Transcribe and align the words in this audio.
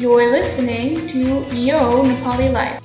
You're 0.00 0.30
listening 0.30 0.90
to 1.08 1.20
Yo 1.58 1.78
Nepali 2.08 2.48
Life. 2.56 2.78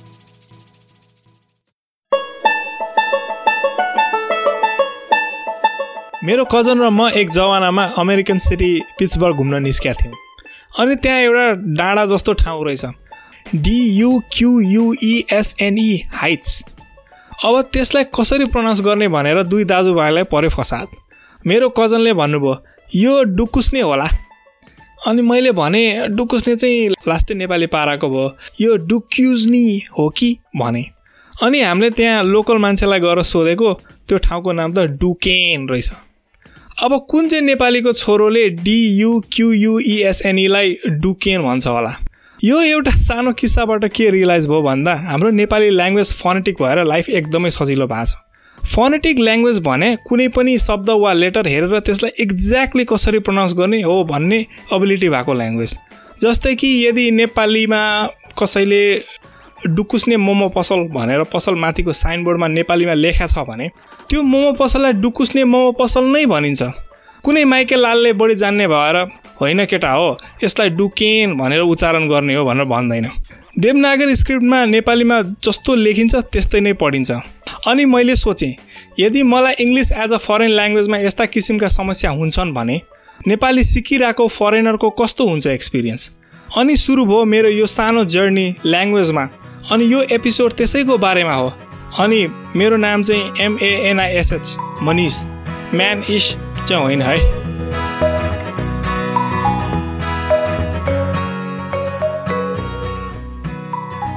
मेरो 6.24 6.44
cousin 6.54 6.78
र 6.82 6.90
म 6.90 7.00
एक 7.14 7.30
जमानामा 7.30 7.84
अमेरिकन 8.02 8.38
सिटी 8.46 8.98
पिट्सबर्ग 8.98 9.36
घुम्न 9.36 9.54
निस्केका 9.62 9.94
थियौँ। 10.00 10.14
अनि 10.82 10.94
त्यहाँ 11.06 11.20
एउटा 11.20 11.46
डाँडा 11.78 12.04
जस्तो 12.14 12.32
ठाउँ 12.42 12.62
रहेछ। 12.66 12.84
डियुक्युयुइएसएनई 13.62 14.90
हाइट्स 16.18 16.50
अब 17.44 17.54
त्यसलाई 17.70 18.04
कसरी 18.10 18.46
प्रनाउन्स 18.50 18.80
गर्ने 18.90 19.06
भनेर 19.14 19.38
दुई 19.54 19.64
दाजुभाइलाई 19.70 20.24
पऱ्यो 20.34 20.50
फसाद। 20.58 20.88
मेरो 21.46 21.66
कजनले 21.78 22.12
भन्नुभयो 22.18 22.54
यो 23.06 23.12
डुकुस्ने 23.38 23.82
होला। 23.86 24.08
अनि 25.06 25.22
मैले 25.22 25.52
भने 25.52 26.08
डुकुस्ने 26.08 26.56
चाहिँ 26.56 26.94
लास्टै 27.08 27.34
नेपाली 27.34 27.66
पाराको 27.66 28.08
भयो। 28.08 28.36
यो 28.60 28.76
डुक्युजनी 28.76 29.82
हो 29.98 30.08
कि? 30.08 30.38
भने। 30.56 30.86
अनि 31.42 31.60
हामीले 31.60 31.90
त्यहाँ 31.90 32.22
लोकल 32.22 32.58
मान्छेलाई 32.58 33.00
गएर 33.00 33.22
सोधेको 33.22 33.80
त्यो 34.08 34.18
ठाउँको 34.18 34.52
नाम 34.52 34.72
त 34.72 34.78
डुकेन 34.78 35.68
रहेछ। 35.68 35.90
अब 36.82 37.06
कुन 37.10 37.28
चाहिँ 37.28 37.44
नेपालीको 37.44 37.92
छोरोले 37.92 38.48
डियुक्युयुइएसएनईलाई 38.48 40.76
डुकेन 40.88 41.42
भन्छ 41.42 41.66
होला? 41.66 41.96
यो 42.44 42.62
एउटा 42.62 42.90
सानो 42.90 43.32
किस्साबाट 43.32 43.84
के 43.84 44.10
रियलाइज 44.10 44.46
भयो 44.46 44.62
भन्दा 44.62 44.94
हाम्रो 44.94 45.30
नेपाली 45.30 45.70
ल्याङ्ग्वेज 45.70 46.14
फनेटिक 46.14 46.62
भएर 46.62 46.84
लाइफ 46.84 47.08
एकदमै 47.08 47.50
सजिलो 47.50 47.86
भएको 47.86 48.04
छ। 48.04 48.14
फनेटिक 48.66 49.18
ल्याङ्ग्वेज 49.20 49.58
भने 49.60 49.88
कुनै 50.06 50.26
पनि 50.36 50.56
शब्द 50.58 50.90
वा 51.00 51.12
लेटर 51.12 51.46
हेरेर 51.46 51.78
त्यसलाई 51.80 52.22
एक्ज्याक्टली 52.22 52.84
कसरी 52.84 53.18
प्रनाउन्स 53.26 53.54
गर्ने 53.54 53.80
हो 53.82 54.02
भन्ने 54.04 54.38
एबिलिटी 54.74 55.08
भएको 55.08 55.34
ल्याङ्ग्वेज 55.34 55.76
जस्तै 56.22 56.54
कि 56.54 56.70
यदि 56.86 57.10
नेपालीमा 57.10 57.82
कसैले 58.38 58.82
डुकुस्ने 59.66 60.16
मोमो 60.16 60.48
पसल 60.56 60.80
भनेर 60.94 61.22
पसल 61.32 61.54
माथिको 61.56 61.92
साइनबोर्डमा 61.94 62.48
नेपालीमा 62.48 62.94
लेखा 62.94 63.26
छ 63.26 63.44
भने 63.48 63.68
त्यो 64.08 64.22
मोमो 64.22 64.52
पसललाई 64.58 64.92
डुकुस्ने 65.04 65.44
मोमो 65.44 65.70
पसल 65.78 66.04
नै 66.14 66.24
भनिन्छ। 66.26 66.62
कुनै 67.24 67.44
माइके 67.44 67.76
लालले 67.76 68.12
बढी 68.12 68.34
जान्ने 68.34 68.66
भएर 68.68 68.96
होइन 69.40 69.64
केटा 69.66 69.92
हो 69.92 70.08
यसलाई 70.44 70.68
डुकेन 70.80 71.36
भनेर 71.38 71.60
उच्चारण 71.62 72.08
गर्ने 72.08 72.34
हो 72.34 72.44
भनेर 72.44 72.64
भन्दैन। 72.64 73.06
देवनागरी 73.58 74.16
स्क्रिप्टमा 74.16 74.64
नेपालीमा 74.64 75.20
जस्तो 75.22 75.74
लेखिन्छ 75.74 76.14
त्यस्तै 76.14 76.60
नै 76.60 76.72
पढिन्छ। 76.72 77.10
अनि 77.66 77.84
मैले 77.84 78.16
सोचेँ 78.16 78.54
यदि 78.98 79.22
मलाई 79.22 79.54
इङ्ग्लिस 79.60 79.92
एज 79.92 80.12
अ 80.12 80.16
फरेन 80.16 80.50
ल्याङ्ग्वेजमा 80.50 80.98
यस्ता 80.98 81.26
किसिमका 81.26 81.68
समस्या 81.68 82.10
हुन्छन् 82.10 82.52
भने 82.52 82.80
नेपाली 83.26 83.64
सिकिरहेको 83.64 84.26
फरेनरको 84.28 84.90
कस्तो 84.90 85.28
हुन्छ 85.28 85.46
एक्सपिरियन्स? 85.46 86.10
अनि 86.58 86.76
सुरु 86.76 87.04
भयो 87.04 87.24
मेरो 87.24 87.48
यो 87.48 87.66
सानो 87.66 88.04
जर्नी 88.04 88.56
ल्याङ्ग्वेजमा 88.66 89.28
अनि 89.70 89.92
यो 89.92 90.02
एपिसोड 90.12 90.52
त्यसैको 90.52 90.98
बारेमा 90.98 91.34
हो। 91.34 91.52
अनि 91.98 92.26
मेरो 92.56 92.76
नाम 92.76 93.02
चाहिँ 93.02 93.32
एमएएनआइएसएच 93.40 94.56
मनिष। 94.82 95.22
म्यान 95.74 96.02
इस 96.10 96.34
चाहिँ 96.66 96.82
होइन 96.82 97.02
है। 97.02 97.43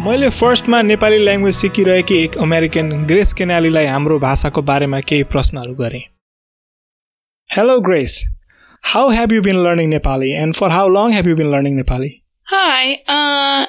मैले 0.06 0.28
फर्स्टमा 0.38 0.80
नेपाली 0.82 1.18
ल्याङ्ग्वेज 1.24 1.54
सिकिरहेकी 1.54 2.16
एक 2.22 2.38
अमेरिकन 2.46 2.90
ग्रेस 3.10 3.32
केनालीलाई 3.40 3.86
हाम्रो 3.86 4.18
भाषाको 4.24 4.62
बारेमा 4.70 5.00
केही 5.10 5.22
प्रश्नहरू 5.34 5.74
गरेँ 5.80 6.00
hello 7.50 7.78
Grace 7.88 8.16
how 8.94 9.10
have 9.18 9.32
you 9.32 9.42
been 9.42 9.62
learning 9.66 9.88
Nepali 9.90 10.30
and 10.40 10.54
for 10.62 10.70
how 10.78 10.88
long 10.96 11.12
have 11.18 11.28
you 11.28 11.36
been 11.42 11.52
learning 11.52 11.76
Nepali 11.76 12.10
Hi, 12.46 13.00
uh, 13.08 13.66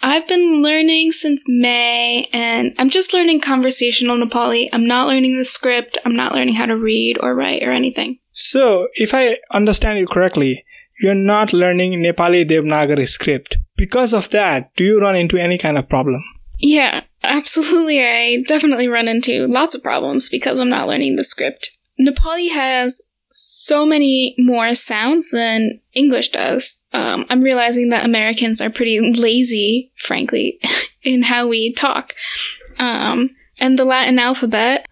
I've 0.00 0.28
been 0.28 0.62
learning 0.62 1.10
since 1.12 1.46
May, 1.48 2.28
and 2.32 2.72
I'm 2.78 2.90
just 2.90 3.14
learning 3.14 3.40
conversational 3.40 4.18
Nepali. 4.18 4.68
I'm 4.72 4.86
not 4.86 5.08
learning 5.08 5.36
the 5.38 5.44
script. 5.44 5.98
I'm 6.04 6.14
not 6.14 6.32
learning 6.32 6.54
how 6.54 6.66
to 6.66 6.76
read 6.76 7.18
or 7.20 7.34
write 7.34 7.64
or 7.64 7.72
anything. 7.72 8.18
So, 8.30 8.86
if 8.94 9.14
I 9.14 9.38
understand 9.52 9.98
you 9.98 10.06
correctly, 10.06 10.64
you're 11.00 11.14
not 11.14 11.52
learning 11.52 11.98
Nepali 12.02 12.44
Devanagari 12.48 13.08
script. 13.08 13.56
Because 13.79 14.13
of 14.13 14.29
that, 14.31 14.75
do 14.75 14.83
you 14.83 14.99
run 14.99 15.15
into 15.15 15.37
any 15.37 15.57
kind 15.57 15.77
of 15.77 15.87
problem? 15.87 16.21
Yeah, 16.57 17.03
absolutely. 17.23 18.03
I 18.03 18.43
definitely 18.45 18.89
run 18.89 19.07
into 19.07 19.47
lots 19.47 19.73
of 19.73 19.81
problems 19.81 20.27
because 20.27 20.59
I'm 20.59 20.67
not 20.67 20.89
learning 20.89 21.15
the 21.15 21.23
script. 21.23 21.77
Nepali 21.97 22.51
has 22.51 23.01
so 23.27 23.85
many 23.85 24.35
more 24.37 24.73
sounds 24.73 25.29
than 25.31 25.79
English 25.93 26.31
does. 26.31 26.83
Um, 26.91 27.25
I'm 27.29 27.41
realizing 27.41 27.89
that 27.89 28.03
Americans 28.03 28.59
are 28.59 28.69
pretty 28.69 28.99
lazy, 29.13 29.93
frankly, 29.97 30.59
in 31.01 31.23
how 31.23 31.47
we 31.47 31.73
talk. 31.73 32.13
Um, 32.79 33.29
and 33.59 33.79
the 33.79 33.85
Latin 33.85 34.19
alphabet 34.19 34.87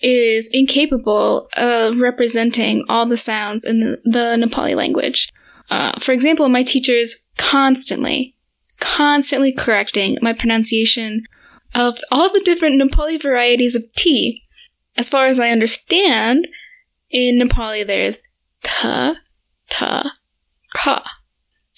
is 0.00 0.50
incapable 0.52 1.48
of 1.56 1.96
representing 1.96 2.84
all 2.86 3.06
the 3.06 3.16
sounds 3.16 3.64
in 3.64 3.80
the, 3.80 4.00
the 4.04 4.46
Nepali 4.46 4.76
language. 4.76 5.30
Uh, 5.70 5.98
for 5.98 6.12
example, 6.12 6.50
my 6.50 6.62
teachers 6.62 7.16
constantly, 7.36 8.34
constantly 8.78 9.52
correcting 9.52 10.18
my 10.20 10.32
pronunciation 10.32 11.24
of 11.74 11.98
all 12.10 12.32
the 12.32 12.40
different 12.40 12.80
Nepali 12.80 13.20
varieties 13.20 13.74
of 13.74 13.84
tea. 13.94 14.42
As 14.96 15.08
far 15.08 15.26
as 15.26 15.38
I 15.38 15.50
understand, 15.50 16.46
in 17.10 17.38
Nepali 17.38 17.86
there's 17.86 18.22
ta, 18.62 19.16
ta, 19.68 20.12
ka. 20.76 21.04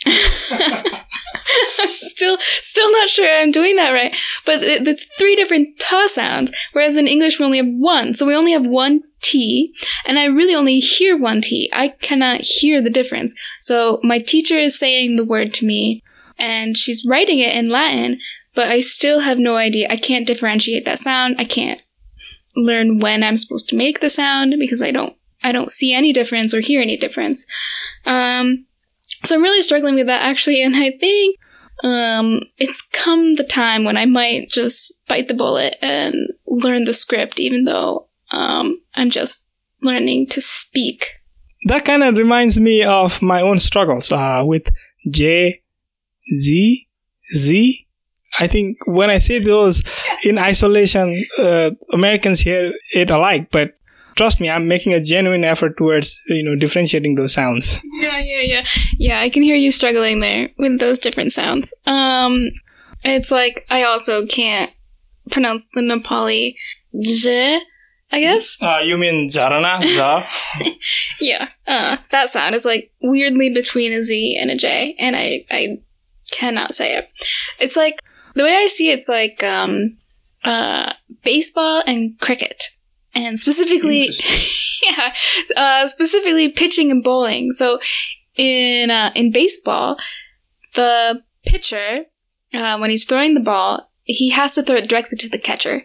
I'm 1.34 1.88
still 1.88 2.38
still 2.40 2.90
not 2.92 3.08
sure 3.08 3.28
I'm 3.28 3.50
doing 3.50 3.76
that 3.76 3.92
right. 3.92 4.16
But 4.44 4.62
it, 4.62 4.86
it's 4.86 5.06
three 5.18 5.36
different 5.36 5.78
t 5.78 6.08
sounds, 6.08 6.52
whereas 6.72 6.96
in 6.96 7.08
English 7.08 7.38
we 7.38 7.46
only 7.46 7.58
have 7.58 7.68
one. 7.68 8.14
So 8.14 8.26
we 8.26 8.36
only 8.36 8.52
have 8.52 8.66
one 8.66 9.02
T, 9.20 9.74
and 10.06 10.18
I 10.18 10.26
really 10.26 10.54
only 10.54 10.78
hear 10.78 11.16
one 11.16 11.40
T. 11.40 11.68
I 11.72 11.88
cannot 11.88 12.40
hear 12.40 12.80
the 12.80 12.90
difference. 12.90 13.34
So 13.58 14.00
my 14.02 14.20
teacher 14.20 14.54
is 14.54 14.78
saying 14.78 15.16
the 15.16 15.24
word 15.24 15.52
to 15.54 15.66
me, 15.66 16.02
and 16.38 16.76
she's 16.76 17.04
writing 17.04 17.40
it 17.40 17.54
in 17.54 17.68
Latin, 17.68 18.20
but 18.54 18.68
I 18.68 18.80
still 18.80 19.20
have 19.20 19.38
no 19.38 19.56
idea. 19.56 19.88
I 19.90 19.96
can't 19.96 20.26
differentiate 20.26 20.84
that 20.84 21.00
sound. 21.00 21.36
I 21.38 21.44
can't 21.44 21.80
learn 22.56 22.98
when 22.98 23.22
I'm 23.22 23.36
supposed 23.36 23.68
to 23.70 23.76
make 23.76 24.00
the 24.00 24.10
sound 24.10 24.54
because 24.58 24.82
I 24.82 24.90
don't 24.90 25.14
I 25.42 25.52
don't 25.52 25.70
see 25.70 25.94
any 25.94 26.12
difference 26.12 26.54
or 26.54 26.60
hear 26.60 26.80
any 26.80 26.96
difference. 26.96 27.46
Um, 28.04 28.66
so 29.24 29.34
I'm 29.34 29.42
really 29.42 29.62
struggling 29.62 29.96
with 29.96 30.06
that 30.06 30.22
actually, 30.22 30.62
and 30.62 30.76
I 30.76 30.90
think 30.98 31.36
um, 31.84 32.40
it's 32.56 32.82
come 32.92 33.34
the 33.36 33.44
time 33.44 33.84
when 33.84 33.96
I 33.96 34.04
might 34.04 34.50
just 34.50 34.94
bite 35.06 35.28
the 35.28 35.34
bullet 35.34 35.76
and 35.80 36.14
learn 36.46 36.84
the 36.84 36.92
script, 36.92 37.38
even 37.38 37.64
though 37.64 38.08
um, 38.30 38.80
I'm 38.94 39.10
just 39.10 39.48
learning 39.82 40.26
to 40.28 40.40
speak. 40.40 41.20
That 41.64 41.84
kind 41.84 42.02
of 42.02 42.16
reminds 42.16 42.58
me 42.58 42.82
of 42.82 43.20
my 43.22 43.40
own 43.40 43.58
struggles 43.58 44.10
uh, 44.10 44.42
with 44.44 44.70
J, 45.10 45.62
Z, 46.36 46.88
Z. 47.34 47.86
I 48.38 48.46
think 48.46 48.78
when 48.86 49.10
I 49.10 49.18
say 49.18 49.38
those 49.38 49.82
in 50.24 50.38
isolation, 50.38 51.24
uh, 51.38 51.70
Americans 51.92 52.40
hear 52.40 52.72
it 52.94 53.10
alike, 53.10 53.50
but 53.50 53.74
trust 54.18 54.40
me, 54.40 54.50
I'm 54.50 54.66
making 54.66 54.92
a 54.92 55.00
genuine 55.00 55.44
effort 55.44 55.78
towards 55.78 56.20
you 56.26 56.42
know 56.42 56.56
differentiating 56.56 57.14
those 57.14 57.32
sounds. 57.32 57.78
Yeah, 58.00 58.18
yeah, 58.18 58.40
yeah. 58.40 58.64
Yeah, 58.98 59.20
I 59.20 59.30
can 59.30 59.42
hear 59.42 59.54
you 59.54 59.70
struggling 59.70 60.20
there 60.20 60.50
with 60.58 60.80
those 60.80 60.98
different 60.98 61.32
sounds. 61.32 61.72
Um, 61.86 62.50
it's 63.04 63.30
like 63.30 63.64
I 63.70 63.84
also 63.84 64.26
can't 64.26 64.72
pronounce 65.30 65.68
the 65.72 65.80
Nepali 65.80 66.56
j, 67.00 67.60
I 68.10 68.20
guess. 68.20 68.58
Uh, 68.60 68.80
you 68.80 68.98
mean 68.98 69.28
Jarana? 69.28 69.80
Ja? 69.82 70.22
Yeah, 71.20 71.48
uh, 71.66 71.98
that 72.10 72.28
sound 72.28 72.54
is 72.54 72.64
like 72.64 72.90
weirdly 73.00 73.54
between 73.54 73.92
a 73.92 74.02
Z 74.02 74.36
and 74.40 74.50
a 74.50 74.56
J, 74.56 74.96
and 74.98 75.14
I, 75.14 75.44
I 75.50 75.78
cannot 76.30 76.74
say 76.74 76.96
it. 76.96 77.08
It's 77.58 77.76
like, 77.76 78.02
the 78.34 78.42
way 78.42 78.54
I 78.54 78.66
see 78.66 78.90
it, 78.90 79.00
it's 79.00 79.08
like, 79.08 79.42
um, 79.42 79.96
uh, 80.44 80.92
baseball 81.22 81.82
and 81.86 82.18
cricket. 82.20 82.70
And 83.14 83.38
specifically, 83.40 84.10
yeah, 84.86 85.14
uh, 85.56 85.86
specifically 85.86 86.50
pitching 86.50 86.90
and 86.90 87.02
bowling. 87.02 87.52
So 87.52 87.80
in, 88.36 88.90
uh, 88.90 89.12
in 89.14 89.32
baseball, 89.32 89.96
the 90.74 91.22
pitcher, 91.44 92.04
uh, 92.52 92.78
when 92.78 92.90
he's 92.90 93.06
throwing 93.06 93.34
the 93.34 93.40
ball, 93.40 93.90
he 94.04 94.30
has 94.30 94.54
to 94.54 94.62
throw 94.62 94.76
it 94.76 94.88
directly 94.88 95.16
to 95.18 95.28
the 95.28 95.38
catcher. 95.38 95.82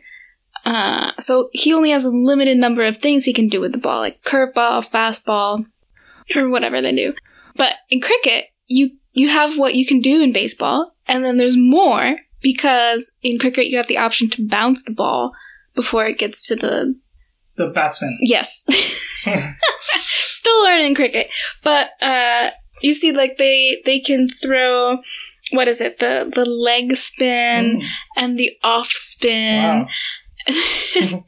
Uh, 0.66 1.12
so 1.20 1.50
he 1.52 1.74
only 1.74 1.92
has 1.92 2.06
a 2.06 2.10
limited 2.10 2.58
number 2.58 2.86
of 2.86 2.98
things 2.98 3.26
he 3.26 3.34
can 3.34 3.48
do 3.48 3.60
with 3.60 3.74
the 3.74 3.78
ball, 3.78 4.00
like 4.00 4.22
curveball, 4.22 4.90
fastball, 4.92 5.66
or 6.36 6.50
whatever 6.50 6.82
they 6.82 6.96
do. 6.96 7.14
But 7.56 7.74
in 7.90 8.02
cricket, 8.02 8.46
you 8.68 8.92
you 9.12 9.30
have 9.30 9.58
what 9.58 9.76
you 9.76 9.86
can 9.86 10.00
do 10.00 10.22
in 10.22 10.32
baseball, 10.32 10.96
and 11.08 11.24
then 11.24 11.38
there's 11.38 11.58
more 11.58 12.16
because 12.42 13.12
in 13.22 13.40
cricket 13.40 13.68
you 13.68 13.78
have 13.78 13.88
the 13.88 13.98
option 13.98 14.30
to 14.32 14.48
bounce 14.48 14.84
the 14.84 14.94
ball 14.94 15.34
before 15.76 16.06
it 16.06 16.18
gets 16.18 16.48
to 16.48 16.56
the 16.56 17.00
the 17.56 17.68
batsman. 17.68 18.18
yes. 18.22 18.64
Still 20.02 20.64
learning 20.64 20.96
cricket, 20.96 21.30
but 21.64 21.92
uh, 22.02 22.50
you 22.82 22.94
see, 22.94 23.12
like 23.12 23.38
they 23.38 23.82
they 23.86 24.00
can 24.00 24.28
throw 24.42 25.00
what 25.52 25.68
is 25.68 25.82
it? 25.82 26.00
The 26.00 26.32
the 26.34 26.46
leg 26.46 26.96
spin 26.96 27.84
and 28.18 28.38
the 28.38 28.52
off 28.64 28.90
spin. 28.90 29.88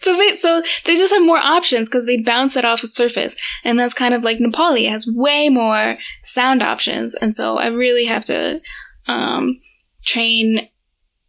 so 0.01 0.17
wait, 0.17 0.39
so 0.39 0.61
they 0.83 0.95
just 0.95 1.13
have 1.13 1.23
more 1.23 1.37
options 1.37 1.87
because 1.87 2.05
they 2.05 2.21
bounce 2.21 2.57
it 2.57 2.65
off 2.65 2.81
the 2.81 2.87
surface, 2.87 3.35
and 3.63 3.79
that's 3.79 3.93
kind 3.93 4.13
of 4.13 4.23
like 4.23 4.39
Nepali 4.39 4.87
it 4.87 4.91
has 4.91 5.07
way 5.07 5.49
more 5.49 5.97
sound 6.21 6.61
options, 6.61 7.15
and 7.15 7.33
so 7.33 7.57
I 7.57 7.67
really 7.67 8.05
have 8.05 8.25
to 8.25 8.59
um, 9.07 9.59
train 10.03 10.67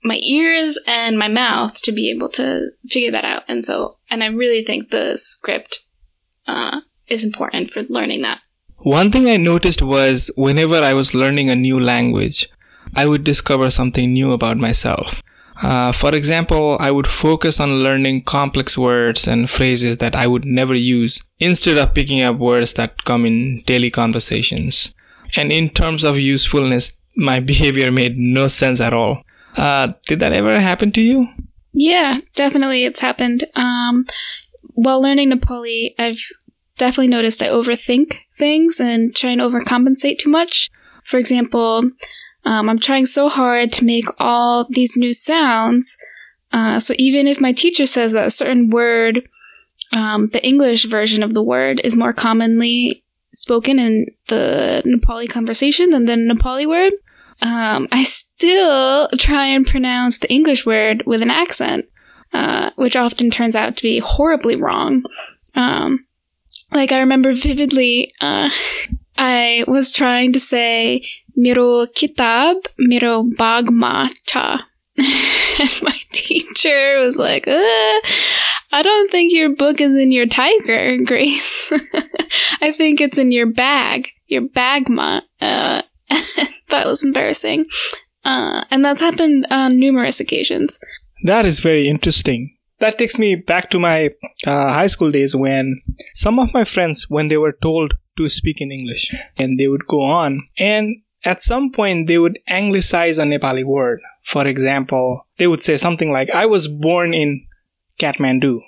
my 0.06 0.18
ears 0.22 0.78
and 0.86 1.18
my 1.18 1.28
mouth 1.28 1.82
to 1.82 1.92
be 1.92 2.10
able 2.10 2.28
to 2.30 2.70
figure 2.88 3.10
that 3.10 3.24
out, 3.24 3.42
and 3.48 3.64
so 3.64 3.98
and 4.10 4.22
I 4.22 4.28
really 4.28 4.64
think 4.64 4.90
the 4.90 5.16
script 5.16 5.80
uh, 6.46 6.80
is 7.08 7.24
important 7.24 7.72
for 7.72 7.82
learning 7.82 8.22
that. 8.22 8.40
One 8.78 9.10
thing 9.10 9.28
I 9.28 9.36
noticed 9.36 9.82
was 9.82 10.30
whenever 10.36 10.76
I 10.76 10.94
was 10.94 11.14
learning 11.14 11.50
a 11.50 11.56
new 11.56 11.80
language, 11.80 12.48
I 12.94 13.06
would 13.06 13.24
discover 13.24 13.70
something 13.70 14.12
new 14.12 14.32
about 14.32 14.58
myself. 14.58 15.22
Uh, 15.62 15.90
for 15.90 16.14
example, 16.14 16.76
I 16.78 16.90
would 16.90 17.06
focus 17.06 17.58
on 17.58 17.82
learning 17.82 18.24
complex 18.24 18.76
words 18.76 19.26
and 19.26 19.48
phrases 19.48 19.96
that 19.98 20.14
I 20.14 20.26
would 20.26 20.44
never 20.44 20.74
use 20.74 21.26
instead 21.38 21.78
of 21.78 21.94
picking 21.94 22.20
up 22.20 22.36
words 22.36 22.74
that 22.74 23.04
come 23.04 23.24
in 23.24 23.62
daily 23.66 23.90
conversations. 23.90 24.94
And 25.34 25.50
in 25.50 25.70
terms 25.70 26.04
of 26.04 26.18
usefulness, 26.18 26.98
my 27.16 27.40
behavior 27.52 27.90
made 27.90 28.18
no 28.18 28.48
sense 28.48 28.80
at 28.80 28.92
all. 28.92 29.22
Uh, 29.56 29.92
did 30.06 30.20
that 30.20 30.32
ever 30.32 30.60
happen 30.60 30.92
to 30.92 31.00
you? 31.00 31.28
Yeah, 31.72 32.20
definitely 32.34 32.84
it's 32.84 33.00
happened. 33.00 33.46
Um, 33.54 34.06
while 34.74 35.00
learning 35.00 35.30
Nepali, 35.30 35.94
I've 35.98 36.20
definitely 36.76 37.08
noticed 37.08 37.42
I 37.42 37.48
overthink 37.48 38.18
things 38.36 38.80
and 38.80 39.14
try 39.14 39.30
and 39.30 39.40
overcompensate 39.40 40.18
too 40.18 40.30
much. 40.30 40.70
For 41.04 41.18
example, 41.18 41.90
um, 42.44 42.68
I'm 42.68 42.78
trying 42.78 43.06
so 43.06 43.28
hard 43.28 43.72
to 43.74 43.84
make 43.84 44.06
all 44.18 44.66
these 44.68 44.96
new 44.96 45.12
sounds. 45.12 45.96
Uh, 46.52 46.78
so 46.78 46.94
even 46.98 47.26
if 47.26 47.40
my 47.40 47.52
teacher 47.52 47.86
says 47.86 48.12
that 48.12 48.26
a 48.26 48.30
certain 48.30 48.70
word, 48.70 49.28
um, 49.92 50.28
the 50.28 50.44
English 50.46 50.84
version 50.84 51.22
of 51.22 51.34
the 51.34 51.42
word 51.42 51.80
is 51.82 51.96
more 51.96 52.12
commonly 52.12 53.04
spoken 53.32 53.78
in 53.78 54.06
the 54.28 54.82
Nepali 54.86 55.28
conversation 55.28 55.90
than 55.90 56.06
the 56.06 56.14
Nepali 56.14 56.66
word, 56.66 56.92
um, 57.42 57.88
I 57.92 58.06
still 58.36 59.08
try 59.18 59.46
and 59.46 59.66
pronounce 59.66 60.18
the 60.18 60.30
English 60.30 60.66
word 60.66 61.02
with 61.06 61.22
an 61.22 61.30
accent, 61.30 61.86
uh, 62.32 62.70
which 62.76 62.96
often 62.96 63.30
turns 63.30 63.56
out 63.56 63.76
to 63.76 63.82
be 63.82 63.98
horribly 63.98 64.56
wrong. 64.56 65.02
Um, 65.54 66.06
like 66.72 66.92
I 66.92 67.00
remember 67.00 67.32
vividly, 67.32 68.12
uh, 68.20 68.50
I 69.16 69.64
was 69.66 69.92
trying 69.92 70.32
to 70.34 70.40
say 70.40 71.08
Miro 71.36 71.86
kitab, 71.86 72.56
miro 72.78 73.22
bagma 73.22 74.10
cha. 74.24 74.66
and 74.96 75.82
my 75.82 75.98
teacher 76.10 76.98
was 76.98 77.16
like, 77.16 77.46
uh, 77.46 78.00
I 78.72 78.80
don't 78.82 79.10
think 79.10 79.32
your 79.32 79.50
book 79.50 79.80
is 79.80 79.94
in 79.94 80.12
your 80.12 80.26
tiger, 80.26 80.96
Grace. 81.04 81.70
I 82.62 82.72
think 82.72 83.00
it's 83.00 83.18
in 83.18 83.32
your 83.32 83.46
bag, 83.46 84.08
your 84.26 84.42
bagma. 84.42 85.22
Uh, 85.40 85.82
that 86.70 86.86
was 86.86 87.02
embarrassing. 87.02 87.66
Uh, 88.26 88.64
and 88.70 88.84
that's 88.84 89.00
happened 89.00 89.46
on 89.50 89.78
numerous 89.78 90.18
occasions. 90.18 90.80
That 91.24 91.46
is 91.46 91.60
very 91.60 91.88
interesting. 91.88 92.56
That 92.80 92.98
takes 92.98 93.18
me 93.18 93.36
back 93.36 93.70
to 93.70 93.78
my 93.78 94.10
uh, 94.46 94.72
high 94.72 94.88
school 94.88 95.10
days 95.10 95.34
when 95.34 95.80
some 96.12 96.38
of 96.38 96.52
my 96.52 96.64
friends, 96.64 97.06
when 97.08 97.28
they 97.28 97.36
were 97.36 97.56
told 97.62 97.94
to 98.18 98.28
speak 98.28 98.60
in 98.60 98.72
English, 98.72 99.14
and 99.38 99.58
they 99.58 99.68
would 99.68 99.86
go 99.86 100.02
on 100.02 100.48
and 100.58 100.96
at 101.24 101.40
some 101.40 101.70
point 101.70 102.06
they 102.06 102.18
would 102.18 102.38
anglicize 102.48 103.18
a 103.18 103.24
Nepali 103.24 103.64
word. 103.64 104.00
For 104.24 104.46
example, 104.46 105.26
they 105.38 105.46
would 105.46 105.62
say 105.62 105.76
something 105.76 106.12
like, 106.12 106.30
I 106.30 106.46
was 106.46 106.68
born 106.68 107.14
in 107.14 107.46
Kathmandu, 108.00 108.60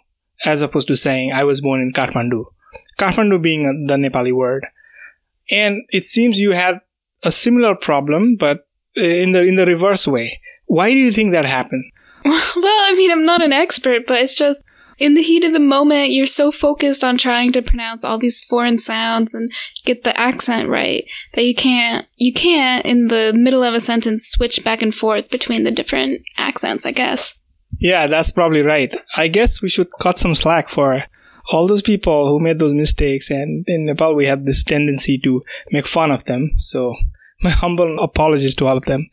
as 0.44 0.62
opposed 0.62 0.88
to 0.88 0.96
saying, 0.96 1.32
I 1.32 1.44
was 1.44 1.60
born 1.60 1.80
in 1.80 1.92
Kathmandu. 1.92 2.44
Kathmandu 2.98 3.42
being 3.42 3.86
the 3.86 3.94
Nepali 3.94 4.32
word. 4.32 4.66
And 5.50 5.82
it 5.90 6.06
seems 6.06 6.40
you 6.40 6.52
had 6.52 6.80
a 7.22 7.32
similar 7.32 7.74
problem, 7.74 8.36
but 8.38 8.67
Uh, 8.98 9.02
in 9.02 9.32
the, 9.32 9.42
in 9.42 9.54
the 9.54 9.66
reverse 9.66 10.06
way. 10.06 10.40
Why 10.66 10.90
do 10.90 10.96
you 10.96 11.12
think 11.12 11.32
that 11.32 11.46
happened? 11.46 11.84
Well, 12.24 12.84
I 12.84 12.94
mean, 12.96 13.12
I'm 13.12 13.24
not 13.24 13.42
an 13.42 13.52
expert, 13.52 14.06
but 14.06 14.20
it's 14.20 14.34
just 14.34 14.64
in 14.98 15.14
the 15.14 15.22
heat 15.22 15.44
of 15.44 15.52
the 15.52 15.60
moment, 15.60 16.10
you're 16.10 16.26
so 16.26 16.50
focused 16.50 17.04
on 17.04 17.16
trying 17.16 17.52
to 17.52 17.62
pronounce 17.62 18.02
all 18.02 18.18
these 18.18 18.42
foreign 18.42 18.78
sounds 18.78 19.32
and 19.32 19.48
get 19.84 20.02
the 20.02 20.18
accent 20.18 20.68
right 20.68 21.04
that 21.34 21.44
you 21.44 21.54
can't, 21.54 22.06
you 22.16 22.32
can't 22.32 22.84
in 22.84 23.06
the 23.06 23.32
middle 23.34 23.62
of 23.62 23.74
a 23.74 23.80
sentence 23.80 24.26
switch 24.26 24.64
back 24.64 24.82
and 24.82 24.94
forth 24.94 25.30
between 25.30 25.62
the 25.62 25.70
different 25.70 26.22
accents, 26.36 26.84
I 26.84 26.90
guess. 26.90 27.38
Yeah, 27.78 28.08
that's 28.08 28.32
probably 28.32 28.62
right. 28.62 28.94
I 29.16 29.28
guess 29.28 29.62
we 29.62 29.68
should 29.68 29.88
cut 30.00 30.18
some 30.18 30.34
slack 30.34 30.68
for 30.68 31.04
all 31.50 31.68
those 31.68 31.82
people 31.82 32.28
who 32.28 32.40
made 32.40 32.58
those 32.58 32.74
mistakes. 32.74 33.30
And 33.30 33.64
in 33.68 33.86
Nepal, 33.86 34.14
we 34.14 34.26
have 34.26 34.44
this 34.44 34.64
tendency 34.64 35.16
to 35.18 35.44
make 35.70 35.86
fun 35.86 36.10
of 36.10 36.24
them. 36.24 36.50
So 36.58 36.96
my 37.42 37.50
humble 37.62 37.98
apologies 37.98 38.54
to 38.56 38.66
all 38.66 38.76
of 38.76 38.84
them. 38.84 39.08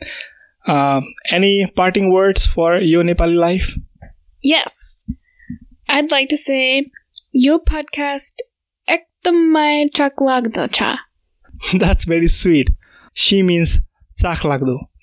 Uh, 0.68 1.02
any 1.30 1.72
parting 1.76 2.12
words 2.12 2.48
for 2.48 2.78
your 2.78 3.04
Nepali 3.04 3.36
life? 3.36 3.74
Yes. 4.42 5.06
I'd 5.88 6.12
like 6.12 6.30
to 6.30 6.38
say, 6.38 6.90
your 7.32 7.60
podcast 7.60 8.42
ekdamai 8.90 9.94
chak 9.94 10.16
cha. 10.72 11.00
That's 11.78 12.06
very 12.06 12.28
sweet. 12.28 12.72
She 13.14 13.44
means 13.44 13.80
chak 14.18 14.44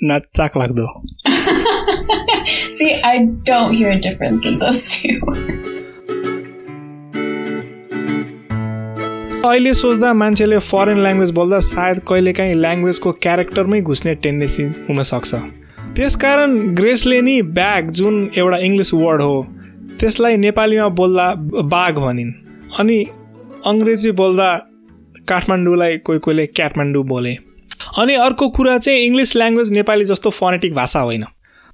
not 0.01 0.23
chak. 0.35 0.55
See, 2.47 3.01
I 3.03 3.27
don't 3.45 3.75
hear 3.75 3.91
a 3.91 4.01
difference 4.01 4.45
in 4.47 4.59
those 4.59 4.91
two. 4.91 5.82
अहिले 9.47 9.73
सोच्दा 9.75 10.13
मान्छेले 10.13 10.59
foreign 10.63 10.99
language 11.03 11.31
बोल्दा 11.31 11.59
सायद 11.69 11.99
कहिलेकाहीँ 12.09 12.55
ल्याङ्ग्वेजको 12.55 13.13
क्यारेक्टरमै 13.25 13.81
घुस्ने 13.81 14.15
tendency 14.15 14.65
हुनसक्छ। 14.89 15.35
त्यसकारण 15.97 16.53
ग्रेसले 16.75 17.21
नि 17.21 17.35
bag 17.57 17.91
जुन 17.91 18.15
एउटा 18.37 18.59
इङ्ग्लिस 18.59 18.95
वर्ड 18.95 19.23
हो 19.23 19.35
त्यसलाई 20.01 20.37
नेपालीमा 20.37 20.89
बोल्दा 21.01 21.27
बाघ 21.75 21.95
भनिन्। 21.99 22.31
अनि 22.79 22.99
अङ्ग्रेजी 23.67 24.11
बोल्दा 24.23 24.49
काठमाडौँलाई 25.29 25.99
कोही 26.07 26.19
कोहीले 26.19 26.47
काठमाडौँ 26.47 27.05
बोले। 27.05 27.35
अनि 27.99 28.15
अर्को 28.15 28.49
कुरा 28.49 28.79
चाहिँ 28.79 29.05
इङ्ग्लिस 29.07 29.37
ल्याङ्ग्वेज 29.37 29.73
नेपाली 29.73 30.05
जस्तो 30.05 30.31
फोनेटिक 30.31 30.75
भाषा 30.75 31.01
होइन। 31.01 31.25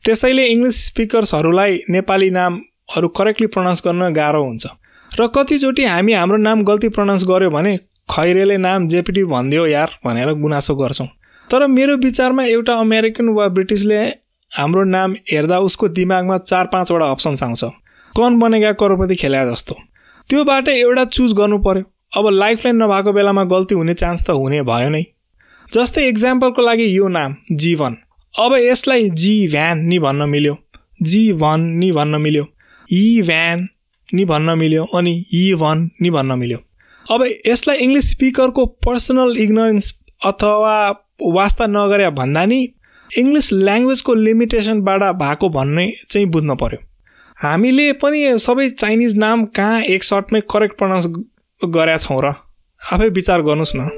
त्यसैले 0.05 0.45
इङ्ग्लिस 0.47 0.77
स्पिकर्सहरूलाई 0.87 1.81
नेपाली 1.91 2.31
नामहरू 2.31 3.09
करेक्टली 3.09 3.47
प्रनाउन्स 3.47 3.83
गर्न 3.87 4.13
गाह्रो 4.13 4.45
हुन्छ। 4.45 4.67
र 5.13 5.27
कतिचोटि 5.27 5.85
हामी 5.85 6.13
हाम्रो 6.13 6.37
नाम 6.39 6.63
गल्ती 6.65 6.89
प्रनाउन्स 6.89 7.25
गऱ्यो 7.25 7.51
भने 7.51 7.77
खैरेले 8.09 8.57
नाम 8.57 8.87
जेपिटी 8.89 9.25
भनिदियो 9.25 9.67
यार 9.67 9.91
भनेर 10.05 10.33
गुनासो 10.41 10.75
गर्छौँ। 10.75 11.07
तर 11.49 11.67
मेरो 11.67 11.97
विचारमा 11.97 12.45
एउटा 12.45 12.75
अमेरिकन 12.75 13.29
वा 13.29 13.49
ब्रिटिसले 13.49 13.99
हाम्रो 14.51 14.85
नाम 14.85 15.15
हेर्दा 15.31 15.59
उसको 15.59 15.89
दिमागमा 15.89 16.39
चार 16.39 16.67
पाँचवटा 16.73 17.07
अप्सन्स 17.11 17.43
आउँछ। 17.43 17.65
कन 18.15 18.39
बनेगा 18.39 18.73
करोडपति 18.73 19.15
खेला 19.15 19.45
जस्तो। 19.45 19.75
त्योबाट 20.31 20.69
एउटा 20.69 21.05
चुज 21.05 21.33
गर्नु 21.33 21.59
पर्यो। 21.59 21.85
अब 22.17 22.29
लाइफलाइन 22.33 22.77
नभएको 22.83 23.13
बेलामा 23.13 23.45
गल्ती 23.45 23.75
हुने 23.75 23.95
चान्स 23.95 24.27
त 24.27 24.31
हुने 24.31 24.63
भयो 24.63 24.89
नै। 24.89 25.05
जस्तै 25.73 26.09
इक्जाम्पलको 26.09 26.63
लागि 26.63 26.87
यो 26.99 27.09
नाम 27.09 27.35
जीवन। 27.53 27.97
अब 28.35 28.55
यसलाई 28.55 29.11
जी 29.11 29.35
भ्यान 29.49 29.85
नि 29.85 29.99
भन्न 29.99 30.29
मिल्यो। 30.29 30.57
जी 31.03 31.33
भन 31.33 31.61
नि 31.81 31.91
भन्न 31.93 32.21
मिल्यो। 32.21 32.45
इ 32.93 33.23
भ्यान 33.23 33.69
नि 34.15 34.25
भन्न 34.25 34.59
मिल्यो 34.59 34.85
अनि 34.85 35.13
इ 35.35 35.55
भन 35.55 35.91
नि 36.03 36.11
भन्न 36.11 36.39
मिल्यो। 36.39 36.59
अब 37.15 37.25
यसलाई 37.47 37.77
इङ्ग्लिस 37.77 38.11
स्पिकरको 38.11 38.67
पर्सनल 38.67 39.37
इग्नोरेन्स 39.39 39.95
अथवा 40.27 40.75
वास्ता 41.23 41.67
नगरे 41.67 42.11
भन्दा 42.11 42.45
नि 42.45 42.61
इङ्ग्लिस 43.19 43.53
ल्याङ्ग्वेजको 43.53 44.15
लिमिटेसनबाट 44.15 45.03
भएको 45.03 45.49
भन्ने 45.49 45.93
चाहिँ 46.11 46.27
बुझ्नु 46.27 46.55
पर्यो। 46.55 46.79
हामीले 47.43 47.93
पनि 47.93 48.39
सबै 48.39 48.69
चाइनिज 48.71 49.17
नाम 49.19 49.45
कहाँ 49.45 49.81
एक 49.83 50.05
सर्टमै 50.05 50.41
करेक्ट 50.41 50.79
प्रनाउन्स 50.79 51.07
गरेका 51.61 51.97
छौँ 51.97 52.21
र? 52.25 52.35
आफै 52.93 53.09
विचार 53.09 53.43
गर्नुहोस् 53.43 53.77
न। 53.77 53.89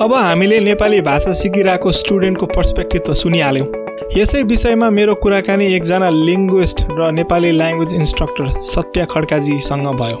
अब 0.00 0.14
हामीले 0.14 0.60
नेपाली 0.60 1.00
भाषा 1.00 1.32
सिकिरहेको 1.32 1.92
स्टुडेन्टको 1.92 2.46
पर्सपेक्टिभ 2.46 3.02
त 3.06 3.12
सुनिहाल्यौँ। 3.12 3.85
यसै 3.96 4.42
विषयमा 4.42 4.88
मेरो 4.90 5.14
कुराकानी 5.24 5.66
एकजना 5.74 6.08
लिङ्ग्विस्ट 6.10 6.78
र 6.98 7.10
नेपाली 7.16 7.50
ल्याङ्ग्वेज 7.52 7.94
इन्स्ट्रक्टर 7.94 8.60
सत्य 8.62 9.06
खड्काजीसँग 9.10 9.88
भयो। 10.00 10.18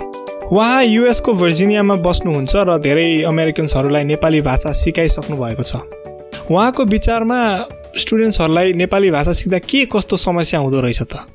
उहाँ 0.48 0.84
युएसको 0.84 1.32
भर्जिनियामा 1.32 1.94
बस्नुहुन्छ 2.00 2.52
र 2.56 2.78
धेरै 2.80 3.08
अमेरिकन्सहरूलाई 3.28 4.04
नेपाली 4.12 4.40
भाषा 4.48 4.72
सिकाइसक्नु 4.80 5.36
भएको 5.36 5.62
छ। 5.62 5.84
उहाँको 6.48 6.84
विचारमा 6.94 7.38
स्टुडेन्ट्सहरूलाई 8.00 8.72
नेपाली 8.80 9.10
भाषा 9.10 9.32
सिक्दा 9.44 9.58
के 9.68 9.84
कस्तो 9.92 10.16
समस्या 10.24 10.60
हुँदो 10.60 10.80
रहेछ 10.80 11.02
त? 11.02 11.28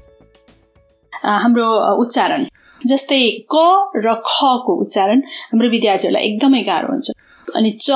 हाम्रो 1.14 1.68
उच्चारण 2.02 2.46
जस्तै 2.82 3.22
क 3.54 3.56
र 4.02 4.18
खको 4.26 4.74
उच्चारण 4.82 5.18
हाम्रो 5.54 5.70
विद्यार्थीहरूलाई 5.70 6.24
एकदमै 6.26 6.62
गाह्रो 6.66 6.90
हुन्छ। 6.90 7.08
अनि 7.48 7.72
च 7.78 7.88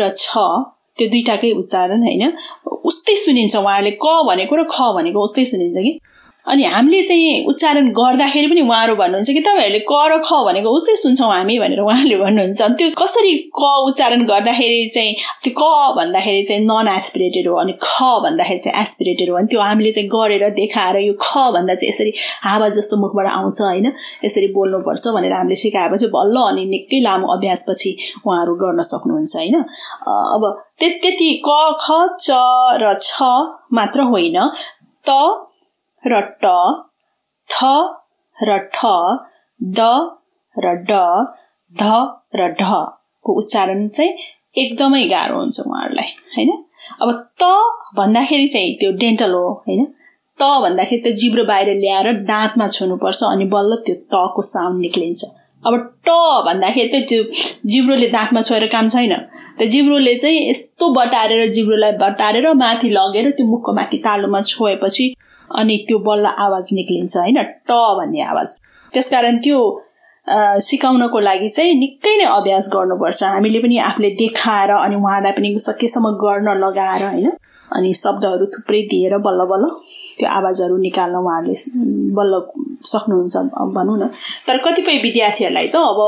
र 0.00 0.08
छ 0.16 0.40
त्यो 1.00 1.08
दुइटाकै 1.08 1.50
उच्चारण 1.56 2.00
होइन? 2.04 2.24
उस्तै 2.84 3.14
सुनिन्छ 3.24 3.56
उहाँहरूले 3.56 3.92
क 4.04 4.06
भनेको 4.28 4.56
र 4.56 4.62
ख 4.68 4.92
भनेको 4.96 5.18
उस्तै 5.28 5.44
सुनिन्छ 5.52 5.76
कि? 5.86 5.92
अनि 6.50 6.64
हामीले 6.64 7.02
चाहिँ 7.06 7.44
उच्चारण 7.46 7.88
गर्दाखेरि 7.94 8.46
पनि 8.50 8.60
उहाँहरू 8.60 8.94
भन्नुहुन्छ 8.96 9.30
कि 9.30 9.40
तपाईँहरूले 9.40 9.80
क 9.90 9.94
र 10.10 10.18
ख 10.26 10.30
भनेको 10.46 10.70
उस्तै 10.76 10.94
सुन्छौँ 11.02 11.30
हामी 11.30 11.58
भनेर 11.58 11.80
उहाँले 11.80 12.16
भन्नुहुन्छ। 12.16 12.60
अनि 12.62 12.74
त्यो 12.78 12.88
कसरी 13.00 13.32
क 13.54 13.62
उच्चारण 13.88 14.24
गर्दाखेरि 14.26 14.80
चाहिँ 14.94 15.14
त्यो 15.42 15.52
क 15.58 15.62
भन्दाखेरि 15.96 16.42
चाहिँ 16.48 16.62
नन 16.64 16.88
एसपिरेटेड 16.96 17.48
हो 17.48 17.54
अनि 17.62 17.74
ख 17.78 17.86
भन्दाखेरि 18.24 18.60
चाहिँ 18.64 18.82
एसपिरेटेड 18.82 19.30
हो। 19.30 19.36
अनि 19.36 19.46
त्यो 19.50 19.60
हामीले 19.60 19.92
चाहिँ 19.92 20.08
गरेर 20.10 20.44
देखाएर 20.58 20.96
यो 21.06 21.14
ख 21.22 21.28
भन्दा 21.54 21.74
चाहिँ 21.74 21.90
यसरी 21.92 22.12
हावा 22.44 22.68
जस्तो 22.76 22.96
मुखबाट 23.02 23.26
आउँछ 23.30 23.60
होइन 23.60 23.86
यसरी 24.24 24.46
बोल्नुपर्छ 24.56 25.04
भनेर 25.16 25.32
हामीले 25.32 25.56
सिकाएपछि 25.62 26.06
बल्ल 26.16 26.36
अनि 26.50 26.64
निकै 26.72 27.00
लामो 27.00 27.26
अभ्यासपछि 27.36 27.90
उहाँहरू 28.26 28.54
गर्न 28.64 28.82
सक्नुहुन्छ 28.90 29.36
होइन। 29.36 29.56
अब 30.34 30.42
त्यति 30.80 31.30
क 31.46 31.50
ख 31.84 31.86
च 32.18 32.42
र 32.82 32.98
छ 33.00 33.22
मात्र 33.72 34.10
होइन 34.10 34.38
त 35.04 35.46
र 36.04 36.20
ट 36.42 36.46
थ 37.48 37.64
र 38.36 38.58
ठ 38.74 38.86
द 39.60 39.80
र 40.56 40.74
ड 40.90 40.92
ध 41.74 41.82
र 42.34 42.48
ढको 42.60 43.32
उच्चारण 43.32 43.88
चाहिँ 43.88 44.12
एकदमै 44.58 45.02
गाह्रो 45.06 45.38
हुन्छ 45.38 45.60
उहाँहरूलाई 45.60 46.10
होइन? 46.36 46.50
अब 47.02 47.10
त 47.42 47.44
भन्दाखेरि 47.96 48.46
चाहिँ 48.48 48.74
त्यो 48.74 48.90
डेन्टल 48.92 49.32
हो 49.32 49.48
होइन? 49.68 49.84
त 50.38 50.42
भन्दाखेरि 50.42 51.02
त्यो 51.02 51.12
जिब्रो 51.12 51.44
बाहिर 51.44 51.68
ल्याएर 51.76 52.12
दाँतमा 52.24 52.66
छुनुपर्छ 52.68 53.22
अनि 53.24 53.44
बल्ल 53.44 53.76
त्यो 53.86 53.94
तको 53.94 54.42
साउन्ड 54.42 54.80
निक्लिन्छ। 54.80 55.24
अब 55.66 55.74
ट 56.06 56.10
भन्दाखेरि 56.46 56.88
चाहिँ 56.88 57.06
त्यो 57.06 57.22
जिब्रोले 57.70 58.08
दाँतमा 58.08 58.40
छोएर 58.40 58.66
काम 58.66 58.88
छैन। 58.88 59.14
त्यो 59.58 59.68
जिब्रोले 59.68 60.14
चाहिँ 60.16 60.50
यस्तो 60.50 60.88
बटारेर 60.94 61.50
जिब्रोलाई 61.50 61.92
बटारेर 61.92 62.52
माथि 62.54 62.88
लगेर 62.90 63.30
त्यो 63.30 63.46
मुखको 63.46 63.72
माथि 63.72 63.98
तालुमा 63.98 64.40
छोएपछि 64.42 65.14
अनि 65.58 65.76
त्यो 65.88 65.98
बल्ल 65.98 66.26
आवाज 66.38 66.68
निक्लिन्छ 66.72 67.16
होइन? 67.16 67.42
ट 67.68 67.70
भन्ने 67.98 68.22
आवाज। 68.22 68.58
त्यसकारण 68.92 69.38
त्यो 69.44 69.58
सिकाउनको 70.62 71.20
लागि 71.20 71.48
चाहिँ 71.48 71.74
निकै 71.78 72.16
नै 72.16 72.24
अभ्यास 72.30 72.70
गर्नुपर्छ। 72.74 73.22
हामीले 73.24 73.58
पनि 73.58 73.78
आफूले 73.88 74.10
देखाएर 74.22 74.70
अनि 74.70 74.96
उहाँलाई 74.96 75.32
पनि 75.32 75.48
सकेसम्म 75.58 76.10
गर्न 76.22 76.48
लगाएर 76.64 77.02
होइन? 77.04 77.30
अनि 77.70 77.92
शब्दहरू 77.94 78.46
थुप्रै 78.54 78.82
दिएर 78.90 79.16
बल्ल 79.26 79.44
बल्ल 79.50 79.64
त्यो 80.18 80.28
आवाजहरू 80.28 80.76
निकाल्न 80.76 81.16
उहाँहरूले 81.16 81.54
बल्ल 82.16 82.34
सक्नुहुन्छ 82.92 83.36
भनौँ 83.76 83.98
न। 83.98 84.06
तर 84.46 84.56
कतिपय 84.64 84.96
विद्यार्थीहरूलाई 85.02 85.68
त 85.68 85.76
अब 85.76 86.00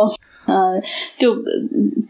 त्यो 1.19 1.31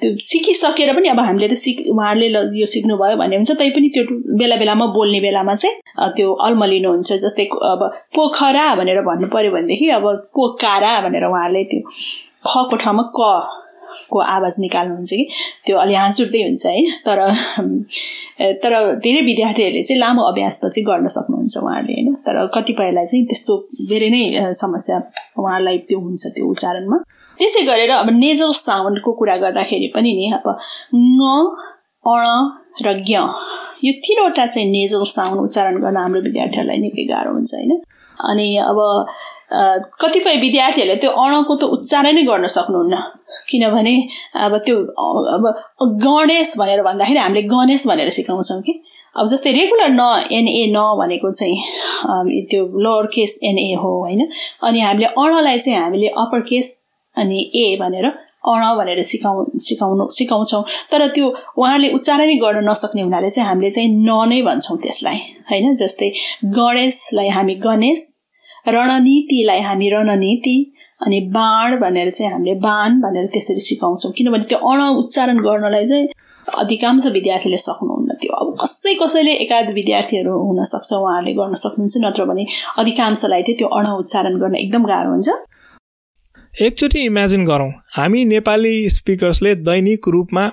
त्यो 0.00 0.10
सिकिसकेर 0.26 0.92
पनि 0.96 1.08
अब 1.08 1.20
हामीले 1.20 1.48
त 1.48 1.56
सिक 1.64 1.76
उहाँहरूले 1.94 2.42
यो 2.60 2.66
सिक्नुभयो 2.74 3.16
भन्ने 3.22 3.36
हुन्छ। 3.36 3.52
तैपनि 3.62 3.88
त्यो 3.94 4.02
बेला 4.40 4.56
बेलामा 4.62 4.86
बोल्ने 4.98 5.20
बेलामा 5.26 5.54
चाहिँ 5.62 6.10
त्यो 6.16 6.32
अल्मलिनुहुन्छ 6.46 7.10
जस्तै 7.24 7.46
अब 7.72 7.80
पोखरा 8.16 8.66
भनेर 8.80 9.00
भन्नु 9.08 9.26
पऱ्यो 9.34 9.50
भनेदेखि 9.56 9.88
अब 9.98 10.06
पोकारा 10.34 10.92
भनेर 11.08 11.24
उहाँहरूले 11.30 11.64
त्यो 11.70 11.80
खको 12.46 12.76
ठाउँमा 12.84 13.04
क 13.16 13.20
को 14.12 14.18
आवाज 14.18 14.56
निकाल्नुहुन्छ 14.60 15.12
कि? 15.12 15.24
त्यो 15.66 15.76
अलि 15.78 15.94
हाँस 15.94 16.20
उठ्दै 16.20 16.42
हुन्छ 16.42 16.66
है 16.66 16.80
तर 17.06 17.18
तर 18.62 18.72
धेरै 19.04 19.20
विद्यार्थीहरूले 19.28 19.82
चाहिँ 19.84 20.00
लामो 20.00 20.22
अभ्यास 20.32 20.60
त 20.64 20.68
चाहिँ 20.72 20.84
गर्न 20.86 21.06
सक्नुहुन्छ 21.16 21.56
उहाँहरूले 21.62 21.92
होइन। 21.92 22.14
तर 22.26 22.36
कतिपयलाई 22.54 23.06
चाहिँ 23.06 23.24
त्यस्तो 23.28 23.54
धेरै 23.88 24.08
नै 24.10 24.22
समस्या 24.56 24.96
उहाँलाई 25.38 25.78
त्यो 25.88 25.98
हुन्छ 26.00 26.22
त्यो 26.34 26.44
उच्चारणमा। 26.50 26.98
त्यसै 27.42 27.66
गरेर 27.70 27.90
अब 27.98 28.14
नेजल 28.22 28.52
साउन्डको 28.62 29.12
कुरा 29.20 29.36
गर्दाखेरि 29.44 29.92
पनि 29.98 30.16
नि 30.20 30.32
अब 30.38 30.48
ङ 30.94 31.20
अण 32.04 32.24
र 32.86 32.92
ज्ञ 33.06 33.18
यो 33.84 33.92
तिनवटा 34.04 34.44
चाहिँ 34.46 34.68
नेजल 34.70 35.04
साउन्ड 35.10 35.40
उच्चारण 35.40 35.76
गर्न 35.84 35.96
हाम्रो 35.96 36.20
विद्यार्थीहरूलाई 36.26 36.78
निकै 36.82 37.04
गाह्रो 37.12 37.32
हुन्छ 37.34 37.54
होइन? 37.54 37.72
अनि 38.30 38.48
अब 38.70 38.78
कतिपय 40.02 40.36
विद्यार्थीहरूले 40.42 40.96
त्यो 41.02 41.10
अणको 41.22 41.54
त 41.60 41.64
उच्चारण 41.76 42.14
नै 42.16 42.22
गर्न 42.28 42.46
सक्नुहुन्न। 42.56 42.96
किनभने 43.50 43.94
अब 44.46 44.56
त्यो 44.66 44.76
अब 45.36 45.44
गणेश 46.04 46.54
भनेर 46.58 46.82
भन्दाखेरि 46.88 47.18
हामीले 47.18 47.42
गणेश 47.54 47.86
भनेर 47.88 48.08
सिकाउँछौँ 48.18 48.60
कि। 48.66 48.72
अब 49.16 49.26
जस्तै 49.32 49.50
रेगुलर 49.52 49.90
न 49.92 50.04
एनए 50.38 50.64
न 50.76 50.84
भनेको 51.00 51.30
चाहिँ 51.40 52.46
त्यो 52.50 52.62
लोवर 52.84 53.06
केस 53.16 53.38
एनए 53.44 53.74
हो 53.82 53.90
होइन? 54.02 54.22
अनि 54.68 54.80
हामीले 54.80 55.08
अणलाई 55.24 55.58
चाहिँ 55.58 55.78
हामीले 55.80 56.08
अप्पर 56.24 56.40
केस 56.52 56.72
अनि 57.16 57.38
ए 57.54 57.76
भनेर 57.80 58.06
अण 58.50 58.62
भनेर 58.76 59.02
सिकाउ 59.02 59.44
सिकाउनु 59.60 60.08
सिकाउँछौँ। 60.10 60.62
तर 60.92 61.06
त्यो 61.14 61.26
उहाँले 61.58 61.88
उच्चारणै 61.94 62.34
गर्न 62.42 62.68
नसक्ने 62.68 63.02
हुनाले 63.02 63.30
चाहिँ 63.30 63.48
हामीले 63.48 63.70
चाहिँ 63.70 63.88
न 63.88 64.28
नै 64.28 64.40
भन्छौँ 64.42 64.78
त्यसलाई 64.82 65.18
होइन? 65.50 65.74
जस्तै 65.74 66.08
गणेशलाई 66.56 67.28
हामी 67.28 67.54
गणेश 67.66 68.02
रणनीतिलाई 68.68 69.60
हामी 69.60 69.88
रणनीति 69.90 70.56
अनि 71.00 71.20
बाण 71.34 71.78
भनेर 71.80 72.10
चाहिँ 72.10 72.32
हामीले 72.32 72.54
बाण 72.60 73.00
भनेर 73.00 73.26
त्यसरी 73.34 73.60
सिकाउँछौँ। 73.60 74.12
किनभने 74.16 74.44
त्यो 74.50 74.58
अण 74.70 74.80
उच्चारण 74.98 75.38
गर्नलाई 75.46 75.86
चाहिँ 75.86 76.06
अधिकांश 76.46 77.06
विद्यार्थीले 77.12 77.56
सक्नुहुन्न 77.56 78.14
त्यो। 78.22 78.32
अब 78.34 78.54
कसै 78.62 78.94
कसैले 79.00 79.32
एकाध 79.44 79.70
विद्यार्थीहरू 79.74 80.32
हुनसक्छ 80.38 80.92
उहाँहरूले 80.92 81.32
गर्न 81.38 81.54
सक्नुहुन्छ 81.64 82.04
नत्र 82.04 82.24
भने 82.30 82.44
अधिकांशलाई 82.78 83.42
चाहिँ 83.42 83.58
त्यो 83.58 83.68
अण 83.78 83.86
उच्चारण 83.94 84.38
गर्न 84.42 84.54
एकदम 84.56 84.84
गाह्रो 84.86 85.10
हुन्छ। 85.10 85.28
एकचोटि 86.60 87.00
इमेजिन 87.00 87.44
गरौँ 87.44 87.70
हामी 87.96 88.24
नेपाली 88.24 88.90
स्पिकर्सले 88.90 89.54
दैनिक 89.54 90.08
रूपमा 90.08 90.48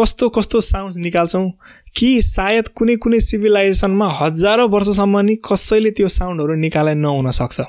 कस्तो 0.00 0.28
कस्तो 0.28 0.60
साउन्ड 0.60 0.96
निकाल्छौँ 0.96 1.50
कि 1.96 2.22
सायद 2.22 2.68
कुनै 2.68 2.96
कुनै 2.96 3.20
सिभिलाइजेसनमा 3.20 4.08
हजारौँ 4.08 4.68
वर्षसम्म 4.68 5.20
नि 5.20 5.36
कसैले 5.36 5.90
त्यो 5.90 6.08
साउन्डहरू 6.08 6.54
निकाले 6.54 6.94
नहुन 6.94 7.30
सक्छ। 7.30 7.60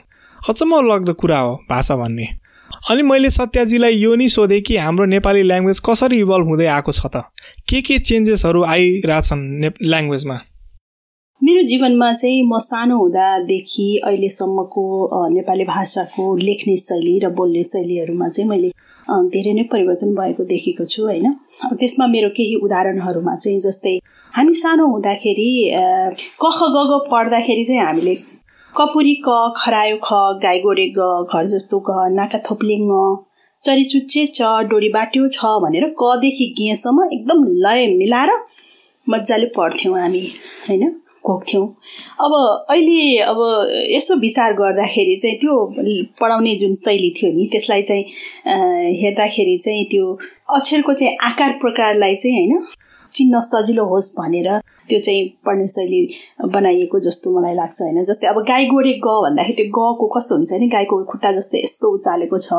अचम्म 0.50 0.88
लाग्दो 0.88 1.14
कुरा 1.14 1.40
हो 1.40 1.56
भाषा 1.70 1.96
भन्ने। 1.96 2.28
अनि 2.92 3.02
मैले 3.02 3.30
सत्याजीलाई 3.30 3.94
यो 3.94 4.16
नि 4.16 4.30
सोधेँ 4.30 4.62
कि 4.62 4.78
हाम्रो 4.78 5.06
नेपाली 5.06 5.44
ल्याङ्ग्वेज 5.44 5.80
कसरी 5.80 6.20
इभल्भ 6.20 6.48
हुँदै 6.48 6.66
आएको 6.66 6.92
छ 6.92 7.06
त? 7.06 7.28
के 7.70 7.82
के 7.82 8.00
चेन्जेसहरू 8.00 8.64
आइरहेछन् 8.64 9.60
ने 9.60 9.72
ल्याङ्ग्वेजमा? 9.84 10.40
मेरो 11.42 11.62
जीवनमा 11.68 12.12
चाहिँ 12.14 12.42
म 12.48 12.58
सानो 12.58 12.98
हुँदादेखि 12.98 13.86
अहिलेसम्मको 14.06 14.84
नेपाली 15.30 15.64
भाषाको 15.64 16.24
लेख्ने 16.38 16.76
शैली 16.78 17.18
र 17.24 17.30
बोल्ने 17.38 17.64
शैलीहरूमा 17.64 18.28
चाहिँ 18.30 18.50
मैले 18.50 18.70
धेरै 19.36 19.54
नै 19.54 19.64
परिवर्तन 19.72 20.16
भएको 20.16 20.44
देखेको 20.52 20.86
छु 20.86 21.04
होइन? 21.04 21.28
त्यसमा 21.80 22.08
मेरो 22.08 22.30
केही 22.38 22.56
उदाहरणहरूमा 22.66 23.36
चाहिँ 23.36 23.60
जस्तै 23.68 23.94
हामी 24.34 24.54
सानो 24.62 24.88
हुँदाखेरि 24.94 25.50
कख 26.42 26.60
ग 26.76 26.88
ग 26.90 27.00
पढ्दाखेरि 27.12 27.64
चाहिँ 27.66 27.84
हामीले 27.84 28.16
कपुरी 28.74 29.16
क 29.28 29.38
खरायो 29.58 29.98
ख 30.08 30.24
गाई 30.42 30.60
गोरे 30.66 30.88
ग 30.98 31.12
घर 31.30 31.46
जस्तो 31.54 31.84
ग 31.90 32.10
नाका 32.18 32.40
थोप्ले 32.50 32.82
ङ 32.82 32.90
चरिचुच्चे 33.62 34.26
च 34.36 34.68
डोरी 34.74 34.90
बाट्यो 34.98 35.28
छ 35.38 35.56
भनेर 35.64 35.90
कदेखि 36.04 36.52
गेसम्म 36.58 37.10
एकदम 37.14 37.48
लय 37.66 37.88
मिलाएर 37.96 38.38
मजाले 39.08 39.56
पढ्थ्यौँ 39.58 40.00
हामी 40.00 40.28
होइन? 40.70 41.02
घोक्थ्यौँ 41.28 41.66
अब 42.26 42.34
अहिले 42.70 43.18
अब 43.32 43.40
यसो 43.92 44.16
विचार 44.20 44.54
गर्दाखेरि 44.54 45.16
चाहिँ 45.22 45.38
त्यो 45.38 45.56
पढाउने 46.22 46.56
जुन 46.56 46.74
शैली 46.84 47.10
थियो 47.18 47.32
नि 47.34 47.48
त्यसलाई 47.52 47.82
चाहिँ 47.82 48.04
हेर्दाखेरि 49.02 49.58
चाहिँ 49.66 49.86
त्यो 49.92 50.06
अक्षरको 50.58 50.94
चाहिँ 50.94 51.18
आकार 51.30 51.52
प्रकारलाई 51.62 52.16
चाहिँ 52.16 52.38
होइन 52.38 52.66
चिन्न 53.12 53.40
सजिलो 53.48 53.86
होस् 53.86 54.16
भनेर 54.20 54.50
त्यो 54.90 55.00
चाहिँ 55.00 55.26
पढ्ने 55.46 55.68
शैली 55.68 56.02
बनाइएको 56.54 57.00
जस्तो 57.00 57.32
मलाई 57.38 57.56
लाग्छ 57.56 57.82
होइन। 57.82 58.04
जस्तै 58.04 58.28
अब 58.28 58.40
गाई 58.48 58.66
गोरे 58.70 58.94
ग 59.06 59.08
भन्दाखेरि 59.26 59.56
त्यो 59.58 59.72
गको 59.78 60.08
कस्तो 60.16 60.36
हुन्छ 60.36 60.54
नि? 60.62 60.68
गाईको 60.68 61.04
खुट्टा 61.12 61.32
जस्तै 61.38 61.60
यस्तो 61.64 61.88
उचालेको 61.96 62.38
छ। 62.38 62.54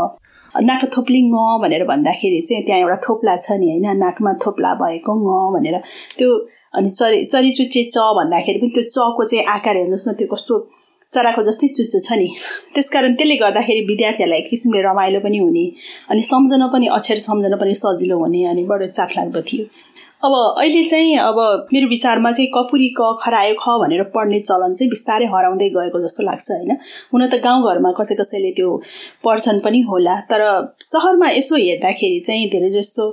नाक 0.54 0.82
थोप्ली 0.96 1.20
ङ 1.23 1.30
भनेर 1.62 1.85
भन्दाखेरि 1.87 2.40
चाहिँ 2.49 2.64
त्यहाँ 2.66 2.80
एउटा 2.80 2.96
थोप्ला 3.06 3.37
छ 3.37 3.61
नि 3.61 3.66
होइन? 3.70 3.87
नाकमा 4.02 4.32
थोप्ला 4.44 4.73
भएको 4.82 5.12
ङ 5.12 5.52
भनेर। 5.54 5.76
त्यो 6.18 6.28
अनि 6.76 6.88
चरी 6.99 7.25
चरिचुच्चे 7.33 7.83
च 7.95 7.97
भन्दाखेरि 8.18 8.59
पनि 8.62 8.71
त्यो 8.75 8.85
चको 8.95 9.25
चाहिँ 9.25 9.45
आकार 9.56 9.76
हेर्नुहोस् 9.76 10.09
न 10.09 10.12
त्यो 10.18 10.28
कस्तो 10.35 10.54
चराको 11.12 11.42
जस्तै 11.49 11.66
चुच्चो 11.76 11.99
छ 12.06 12.18
नि। 12.21 12.28
त्यसकारण 12.75 13.12
त्यसले 13.18 13.37
गर्दाखेरि 13.42 13.83
विद्यार्थीहरूलाई 13.90 14.40
एक 14.42 14.49
किसिमले 14.50 14.80
रमाइलो 14.87 15.21
पनि 15.26 15.38
हुने 15.38 15.66
अनि 16.11 16.23
सम्झन 16.30 16.62
पनि 16.73 16.87
अक्षर 16.99 17.18
सम्झन 17.26 17.54
पनि 17.61 17.75
सजिलो 17.83 18.16
हुने 18.23 18.40
अनि 18.52 18.62
बडो 18.71 18.87
चाखलाग्दो 18.99 19.40
थियो। 19.49 19.64
अब 20.25 20.32
अहिले 20.32 20.82
चाहिँ 20.88 21.16
अब 21.18 21.37
मेरो 21.73 21.88
विचारमा 21.88 22.30
चाहिँ 22.32 22.49
कपुरी 22.54 22.88
क 22.99 23.08
खरायो 23.20 23.54
ख 23.61 23.68
भनेर 23.80 24.02
पढ्ने 24.14 24.38
चलन 24.40 24.73
चाहिँ 24.73 24.88
बिस्तारै 24.90 25.26
हराउँदै 25.28 25.68
गएको 25.76 26.00
जस्तो 26.02 26.23
लाग्छ 26.25 26.50
होइन? 26.50 26.70
हुन 27.12 27.26
त 27.28 27.40
गाउँघरमा 27.44 27.90
कसै 27.99 28.14
कसैले 28.16 28.50
त्यो 28.56 28.70
पढ्छन् 29.25 29.61
पनि 29.61 29.80
होला 29.88 30.14
तर 30.30 30.42
सहरमा 30.80 31.28
यसो 31.30 31.56
हेर्दाखेरि 31.56 32.20
चाहिँ 32.26 32.49
धेरै 32.49 32.70
जस्तो 32.78 33.04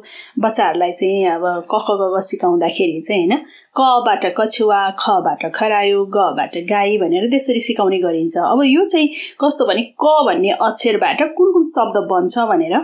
बच्चाहरूलाई 0.46 0.92
चाहिँ 0.96 1.28
अब 1.36 1.44
क 1.68 1.82
ख 1.84 1.98
ग 2.00 2.22
सिकाउँदाखेरि 2.30 3.02
चाहिँ 3.04 3.28
होइन? 3.28 3.36
कबाट 3.76 4.24
कछुवा 4.40 4.82
खबाट 5.04 5.46
खरायो 5.56 6.00
गबाट 6.16 6.58
गाई 6.72 6.98
भनेर 7.04 7.30
त्यसरी 7.30 7.60
सिकाउने 7.68 8.00
गरिन्छ। 8.00 8.38
अब 8.48 8.64
यो 8.64 8.88
चाहिँ 8.88 9.08
कस्तो 9.44 9.68
भने 9.68 9.84
क 10.00 10.16
भन्ने 10.28 10.56
अक्षरबाट 10.56 11.22
कुन 11.36 11.52
कुन 11.52 11.64
शब्द 11.76 11.98
बन्छ 12.10 12.48
भनेर 12.54 12.80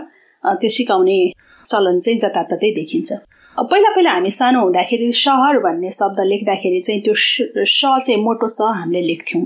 त्यो 0.60 0.70
सिकाउने 0.76 1.18
चलन 1.66 2.00
चाहिँ 2.04 2.18
जताततै 2.20 2.72
देखिन्छ। 2.76 3.12
पहिला 3.62 3.90
पहिला 3.94 4.10
हामी 4.10 4.30
सानो 4.30 4.60
हुँदाखेरि 4.60 5.12
सहर 5.12 5.58
भन्ने 5.60 5.90
शब्द 5.90 6.20
लेख्दाखेरि 6.26 6.80
चाहिँ 6.80 7.00
त्यो 7.02 7.14
स 7.14 7.80
चाहिँ 8.04 8.16
मोटो 8.24 8.46
स 8.46 8.60
हामीले 8.62 9.00
लेख्थ्यौँ। 9.06 9.44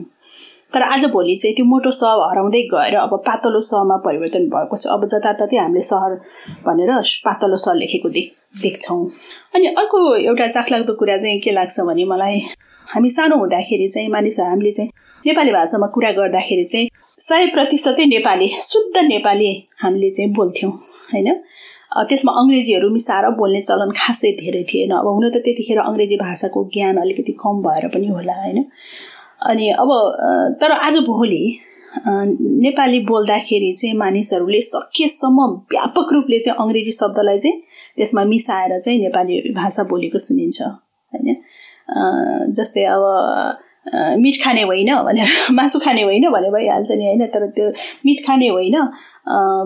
तर 0.75 0.83
आजभोलि 0.83 1.37
चाहिँ 1.37 1.55
त्यो 1.57 1.65
मोटो 1.67 1.91
स 1.91 2.03
हराउँदै 2.05 2.63
गएर 2.73 2.95
अब 2.97 3.15
पातलो 3.27 3.61
समा 3.61 3.97
परिवर्तन 4.07 4.47
भएको 4.55 4.77
छ। 4.77 4.87
अब 4.95 5.07
जताततै 5.07 5.57
हामीले 5.57 5.81
सहर 5.81 6.15
भनेर 6.67 6.91
पातलो 7.25 7.57
स 7.57 7.75
लेखेको 7.81 8.09
देख 8.09 8.31
देख्छौँ। 8.63 9.01
अनि 9.55 9.67
अर्को 9.81 9.99
एउटा 10.17 10.47
चाखलाग्दो 10.47 10.95
कुरा 10.95 11.17
चाहिँ 11.19 11.41
के 11.41 11.51
लाग्छ 11.53 11.81
भने 11.89 12.05
मलाई 12.05 12.39
हामी 12.87 13.11
सानो 13.11 13.37
हुँदाखेरि 13.37 13.89
चाहिँ 13.89 14.09
मानिस 14.09 14.41
हामीले 14.41 14.73
चाहिँ 14.73 14.91
नेपाली 15.25 15.51
भाषामा 15.53 15.87
कुरा 15.95 16.11
गर्दाखेरि 16.13 16.65
चाहिँ 16.65 16.89
सय 17.19 17.47
प्रतिशतै 17.55 18.05
नेपाली 18.07 18.49
शुद्ध 18.63 19.05
नेपाली 19.05 19.51
हामीले 19.83 20.11
चाहिँ 20.11 20.33
बोल्थ्यौँ 20.33 20.73
होइन? 21.13 21.29
त्यसमा 22.09 22.33
अङ्ग्रेजीहरू 22.41 22.91
मिसाएर 22.91 23.29
बोल्ने 23.39 23.61
चलन 23.63 23.91
खासै 23.97 24.31
धेरै 24.41 24.63
थिएन। 24.71 24.91
अब 25.01 25.07
हुन 25.07 25.29
त 25.31 25.37
त्यतिखेर 25.45 25.79
अङ्ग्रेजी 25.81 26.17
भाषाको 26.17 26.65
ज्ञान 26.75 26.97
अलिकति 27.05 27.33
कम 27.43 27.63
भएर 27.67 27.89
पनि 27.95 28.07
होला 28.17 28.35
होइन? 28.41 28.59
अनि 29.51 29.69
अब 29.83 29.91
तर 30.61 30.73
आज 30.73 30.99
भोलि 31.07 31.45
नेपाली 32.65 32.99
बोल्दाखेरि 33.11 33.73
चाहिँ 33.81 33.97
मानिसहरूले 33.97 34.61
सकेसम्म 34.61 35.47
व्यापक 35.73 36.13
रूपले 36.13 36.39
चाहिँ 36.41 36.59
अङ्ग्रेजी 36.61 36.93
शब्दलाई 36.93 37.39
चाहिँ 37.39 37.61
त्यसमा 37.97 38.25
मिसाएर 38.25 38.79
चाहिँ 38.81 38.99
नेपाली 39.01 39.35
भाषा 39.55 39.83
बोलेको 39.91 40.19
सुनिन्छ 40.19 40.63
होइन? 40.63 41.29
जस्तै 42.59 42.85
अब 42.95 43.05
मिठ 44.19 44.37
खाने 44.45 44.63
होइन 44.63 44.91
भनेर 45.07 45.29
मासु 45.55 45.79
खाने 45.85 46.03
होइन 46.03 46.29
भने 46.35 46.51
भइहाल्छ 46.51 46.91
नि 46.93 47.05
होइन? 47.05 47.27
तर 47.35 47.47
त्यो 47.57 47.71
मिठ 48.07 48.27
खाने 48.27 48.49
होइन 48.49 48.77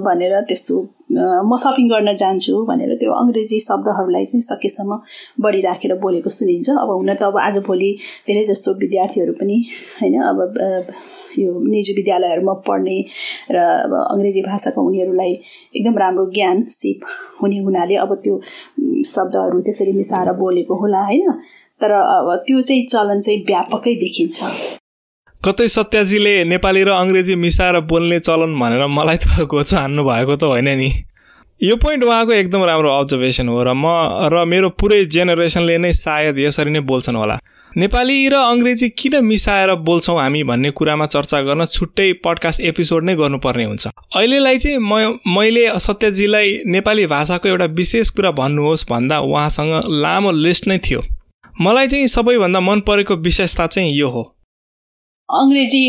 भनेर 0.05 0.41
त्यस्तो 0.49 0.77
म 1.11 1.57
सपिङ 1.57 1.88
गर्न 1.88 2.15
जान्छु 2.17 2.65
भनेर 2.71 2.95
त्यो 3.00 3.12
अङ्ग्रेजी 3.12 3.59
शब्दहरूलाई 3.67 4.25
चाहिँ 4.27 4.43
सकेसम्म 4.45 4.99
बढी 5.41 5.61
राखेर 5.61 5.95
बोलेको 6.05 6.31
सुनिन्छ। 6.31 6.69
अब 6.71 6.91
हुन 6.91 7.15
त 7.15 7.23
अब 7.23 7.37
आजभोलि 7.49 7.91
धेरै 8.29 8.45
जस्तो 8.50 8.75
विद्यार्थीहरू 8.83 9.33
पनि 9.41 9.57
होइन 10.00 10.15
अब 10.23 10.38
यो 11.38 11.50
निजी 11.65 11.93
विद्यालयहरूमा 11.97 12.55
पढ्ने 12.67 12.99
र 13.53 13.57
अब 13.85 13.93
अङ्ग्रेजी 14.00 14.43
भाषाको 14.43 14.83
उनीहरूलाई 14.88 15.33
एकदम 15.77 15.99
राम्रो 15.99 16.25
ज्ञान 16.37 16.62
सिप 16.77 17.07
हुने 17.43 17.59
हुनाले 17.67 17.97
अब 18.05 18.15
त्यो 18.25 18.41
शब्दहरू 19.15 19.61
त्यसरी 19.61 19.93
मिसाएर 19.93 20.33
बोलेको 20.43 20.75
होला 20.83 21.05
होइन। 21.05 21.33
तर 21.81 21.91
अब 21.95 22.35
त्यो 22.47 22.61
चाहिँ 22.61 22.87
चलन 22.87 23.21
चाहिँ 23.21 23.41
व्यापकै 23.47 23.95
देखिन्छ। 24.05 24.77
कतै 25.45 25.68
सत्याजीले 25.68 26.33
नेपाली 26.45 26.83
र 26.83 26.90
अङ्ग्रेजी 26.90 27.35
मिसाएर 27.35 27.80
बोल्ने 27.80 28.18
चलन 28.21 28.59
भनेर 28.59 28.87
मलाई 28.90 29.16
त 29.16 29.47
घोचो 29.47 29.76
हान्नु 29.76 30.02
भएको 30.04 30.35
त 30.37 30.42
होइन 30.42 30.68
नि। 30.75 30.90
यो 31.61 31.76
पोइन्ट 31.76 32.04
उहाँको 32.04 32.33
एकदम 32.33 32.64
राम्रो 32.64 32.90
अब्जर्भेसन 32.90 33.49
हो 33.49 33.62
र 33.62 33.71
म 33.71 33.87
र 34.26 34.45
मेरो 34.45 34.68
पुरै 34.75 35.04
जेनेरेसनले 35.04 35.78
नै 35.78 35.92
सायद 35.92 36.38
यसरी 36.38 36.71
नै 36.71 36.80
बोल्छन् 36.80 37.16
होला। 37.16 37.38
नेपाली 37.73 38.28
र 38.28 38.35
अङ्ग्रेजी 38.35 38.88
किन 38.99 39.14
मिसाएर 39.25 39.75
बोल्छौँ 39.88 40.18
हामी 40.18 40.42
भन्ने 40.42 40.71
कुरामा 40.71 41.07
चर्चा 41.07 41.40
गर्न 41.40 41.64
छुट्टै 41.66 42.12
पडकास्ट 42.25 42.61
एपिसोड 42.61 43.04
नै 43.04 43.14
गर्नुपर्ने 43.14 43.64
हुन्छ। 43.64 43.87
अहिलेलाई 43.87 44.59
चाहिँ 44.59 44.78
म 44.78 45.23
मैले 45.38 45.78
सत्यजीलाई 45.78 46.59
नेपाली 46.66 47.07
भाषाको 47.07 47.49
एउटा 47.49 47.64
विशेष 47.78 48.11
कुरा 48.11 48.30
भन्नुहोस् 48.30 48.87
भन्दा 48.90 49.18
उहाँसँग 49.21 49.73
लामो 50.02 50.30
लिस्ट 50.35 50.66
नै 50.66 50.78
थियो। 50.78 51.00
मलाई 51.61 51.87
चाहिँ 51.87 52.07
सबैभन्दा 52.07 52.61
मन 52.61 52.80
परेको 52.80 53.16
विशेषता 53.16 53.66
चाहिँ 53.66 53.95
यो 53.95 54.09
हो। 54.09 54.35
अङ्ग्रेजी 55.28 55.85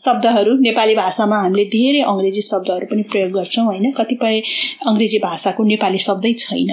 शब्दहरू 0.00 0.52
नेपाली 0.60 0.94
भाषामा 0.94 1.38
हामीले 1.40 1.64
धेरै 1.74 2.00
अङ्ग्रेजी 2.12 2.42
शब्दहरू 2.42 2.86
पनि 2.90 3.02
प्रयोग 3.12 3.32
गर्छौँ 3.32 3.64
होइन? 3.64 3.90
कतिपय 3.98 4.40
अङ्ग्रेजी 4.88 5.18
भाषाको 5.24 5.64
नेपाली 5.64 5.98
शब्दै 6.06 6.32
छैन। 6.44 6.70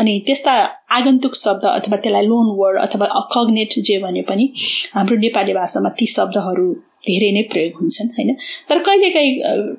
अनि 0.00 0.12
त्यस्ता 0.26 0.52
आगन्तुक 0.98 1.34
शब्द 1.36 1.64
अथवा 1.72 1.96
त्यसलाई 2.00 2.26
लोन 2.32 2.48
वर्ड 2.60 2.80
अथवा 2.86 3.06
अकग्नेट 3.20 3.78
जे 3.88 3.98
भने 4.04 4.22
पनि 4.30 4.48
हाम्रो 4.94 5.16
नेपाली 5.26 5.52
भाषामा 5.60 5.90
ती 6.00 6.06
शब्दहरू 6.16 6.66
धेरै 7.06 7.30
नै 7.36 7.42
प्रयोग 7.52 7.72
हुन्छन् 7.80 8.10
होइन? 8.16 8.30
तर 8.68 8.78
कहिलेकाहीँ 8.88 9.32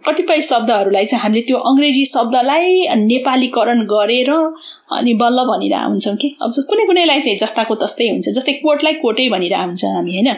कतिपय 0.06 0.42
शब्दहरूलाई 0.54 1.06
चाहिँ 1.06 1.24
हामीले 1.24 1.46
त्यो 1.50 1.58
अङ्ग्रेजी 1.70 2.06
शब्दलाई 2.14 2.72
नेपालीकरण 3.10 3.86
गरेर 3.94 4.32
अनि 4.98 5.14
बल्ल 5.22 5.50
भनिरहेको 5.52 5.90
हुन्छौँ 5.90 6.16
कि? 6.22 6.36
अब 6.42 6.50
कुनै 6.70 6.86
कुनैलाई 6.86 7.22
चाहिँ 7.22 7.38
जस्ताको 7.44 7.84
तस्तै 7.86 8.10
हुन्छ 8.10 8.26
जस्तै 8.38 8.62
कोटलाई 8.66 8.94
कोटै 9.06 9.30
भनिरहेको 9.36 9.68
हुन्छ 9.68 9.86
हामी 9.98 10.14
होइन? 10.18 10.38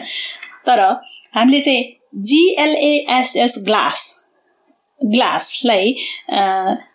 तर 0.66 0.80
हामीले 1.34 1.60
चाहिँ 1.60 1.84
जिएलएएसएस 2.28 3.54
ग्लास 3.66 4.08
ग्लासलाई 5.00 5.94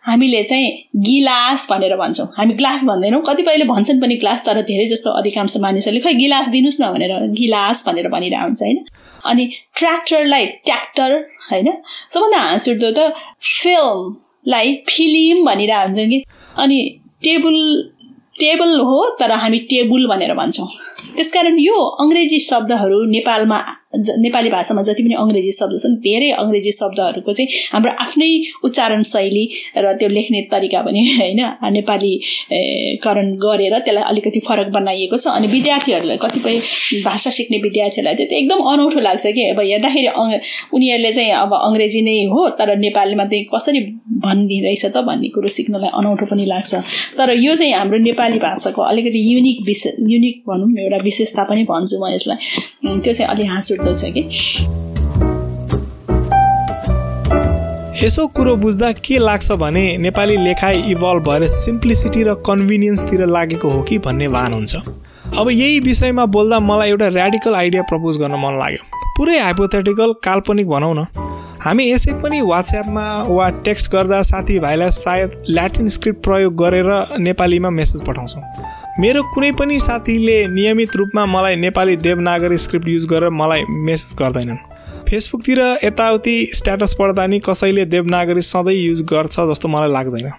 हामीले 0.06 0.42
चाहिँ 0.44 0.68
गिलास 1.06 1.66
भनेर 1.70 1.96
भन्छौँ। 1.96 2.26
हामी 2.36 2.54
ग्लास 2.54 2.84
भन्दैनौँ। 2.84 3.22
कतिपयले 3.28 3.64
भन्छन् 3.64 4.00
पनि 4.00 4.16
ग्लास 4.16 4.44
तर 4.46 4.60
धेरै 4.62 4.86
जस्तो 4.86 5.10
अधिकांश 5.10 5.56
मानिसहरूले 5.56 6.02
खै 6.04 6.12
गिलास 6.14 6.48
दिनुहोस् 6.48 6.80
न 6.80 6.92
भनेर 6.92 7.12
गिलास 7.34 7.84
भनेर 7.88 8.08
भनिरहेको 8.08 8.44
हुन्छ 8.44 8.62
होइन? 8.62 8.78
अनि 9.24 9.44
ट्र्याक्टरलाई 9.78 10.46
ट्र्याक्टर 10.46 11.10
होइन? 11.50 11.72
सबभन्दा 12.08 12.38
हाँस 12.38 12.68
उठ्दो 12.68 12.90
त 12.98 13.10
फिल्मलाई 13.42 14.74
फिल्म 14.88 15.44
भनिरहेको 15.44 15.86
हुन्छौँ 15.86 16.06
कि। 16.06 16.22
अनि 16.62 16.78
टेबल 17.24 17.58
टेबल 18.38 18.80
हो 18.80 18.98
तर 19.20 19.32
हामी 19.32 19.58
टेबुल 19.70 20.06
भनेर 20.08 20.34
भन्छौँ। 20.34 20.68
त्यसकारण 21.16 21.56
यो 21.58 21.78
अङ्ग्रेजी 21.98 22.38
शब्दहरू 22.40 23.04
नेपालमा 23.10 23.58
नेपाली 23.94 24.48
भाषामा 24.50 24.82
जति 24.82 25.02
पनि 25.02 25.14
अङ्ग्रेजी 25.14 25.50
शब्द 25.58 25.76
छन् 25.82 25.94
धेरै 26.04 26.30
अङ्ग्रेजी 26.42 26.70
शब्दहरूको 26.78 27.32
चाहिँ 27.32 27.48
हाम्रो 27.72 27.90
आफ्नै 28.04 28.30
उच्चारण 28.64 29.02
शैली 29.10 29.44
र 29.78 29.92
त्यो 29.98 30.08
लेख्ने 30.08 30.40
तरिका 30.52 30.80
पनि 30.82 31.00
होइन 31.18 31.40
नेपालीकरण 31.76 33.28
गरेर 33.44 33.78
त्यसलाई 33.78 34.04
अलिकति 34.10 34.40
फरक 34.48 34.68
बनाइएको 34.76 35.16
छ। 35.16 35.26
अनि 35.38 35.46
विद्यार्थीहरूलाई 35.46 36.18
कतिपय 36.24 36.58
भाषा 37.04 37.30
सिक्ने 37.38 37.58
विद्यार्थीहरूलाई 37.62 38.14
चाहिँ 38.16 38.28
त्यो 38.28 38.38
एकदम 38.38 38.60
अनौठो 38.72 39.00
लाग्छ 39.00 39.26
कि? 39.26 39.44
अब 39.54 39.60
हेर्दाखेरि 39.60 40.08
उनीहरूले 40.74 41.12
चाहिँ 41.12 41.30
अब 41.44 41.54
अङ्ग्रेजी 41.60 42.02
नै 42.02 42.16
हो 42.34 42.48
तर 42.58 42.74
नेपालीमा 42.76 43.24
चाहिँ 43.30 43.44
कसरी 43.54 43.80
भनिदिँदैछ 44.26 44.84
त 44.86 45.04
भन्ने 45.08 45.28
कुरो 45.30 45.48
सिक्नलाई 45.58 45.90
अनौठो 45.94 46.26
पनि 46.26 46.44
लाग्छ। 46.52 46.74
तर 47.16 47.34
यो 47.38 47.56
चाहिँ 47.56 47.72
हाम्रो 47.72 47.98
नेपाली 48.02 48.38
भाषाको 48.44 48.82
अलिकति 48.82 49.20
युनिक 49.32 49.64
विशेष 49.66 49.94
युनिक 50.12 50.42
भनौँ 50.50 50.68
एउटा 50.84 51.02
विशेषता 51.08 51.42
पनि 51.48 51.62
भन्छु 51.72 51.96
म 52.02 52.12
यसलाई। 52.14 52.38
त्यो 53.00 53.12
चाहिँ 53.12 53.30
अलि 53.30 53.44
हाँस 53.46 53.72
छ 53.92 54.12
कि? 54.16 54.22
यसो 58.04 58.26
कुरो 58.26 58.56
बुझ्दा 58.56 58.92
के 58.92 59.18
लाग्छ 59.18 59.52
भने 59.52 59.96
नेपाली 59.98 60.36
लेखाइ 60.36 60.80
इभल्भ 60.90 61.28
भएर 61.28 61.46
सिम्प्लिसिटी 61.46 62.22
र 62.22 62.34
कन्भिनियन्सतिर 62.46 63.26
लागेको 63.26 63.68
हो 63.68 63.82
कि 63.82 63.98
भन्ने 63.98 64.28
भान 64.28 64.52
हुन्छ। 64.52 64.74
अब 65.38 65.50
यही 65.50 65.80
विषयमा 65.80 66.26
बोल्दा 66.26 66.60
मलाई 66.60 66.88
एउटा 66.88 67.06
ऱ्याडिकल 67.06 67.54
आइडिया 67.54 67.82
प्रपोज 67.82 68.16
गर्न 68.16 68.34
मन 68.34 68.58
लाग्यो। 68.58 68.84
पुरै 69.18 69.38
हाइपोथेटिकल 69.38 70.12
काल्पनिक 70.24 70.68
भनौँ 70.68 70.94
न। 70.94 71.06
हामी 71.60 71.90
यसै 71.90 72.12
पनि 72.12 72.40
वाट्सएपमा 72.40 73.06
वा 73.28 73.48
टेक्स्ट 73.64 73.90
गर्दा 73.92 74.22
साथीभाइलाई 74.22 74.90
सायद 74.90 75.42
ल्याटिन 75.50 75.88
स्क्रिप्ट 75.88 76.22
प्रयोग 76.24 76.54
गरेर 76.54 76.90
नेपालीमा 77.18 77.70
मेसेज 77.70 78.04
पठाउँछौँ। 78.06 78.42
मेरो 79.00 79.22
कुनै 79.22 79.50
पनि 79.52 79.78
साथीले 79.78 80.36
नियमित 80.48 80.94
रूपमा 80.96 81.24
मलाई 81.26 81.56
नेपाली 81.56 81.96
देवनागरी 81.96 82.56
स्क्रिप्ट 82.56 82.88
युज 82.88 83.04
गरेर 83.06 83.30
मलाई 83.30 83.64
मेसेज 83.86 84.14
गर्दैनन्। 84.18 84.56
फेसबुकतिर 85.08 85.60
यताउति 85.84 86.36
स्ट्याटस 86.54 86.94
पढ्दा 86.98 87.26
नि 87.26 87.38
कसैले 87.38 87.84
देवनागरी 87.84 88.40
सधैँ 88.42 88.74
युज 88.74 89.02
गर्छ 89.02 89.36
जस्तो 89.50 89.68
मलाई 89.68 89.92
लाग्दैन। 89.92 90.30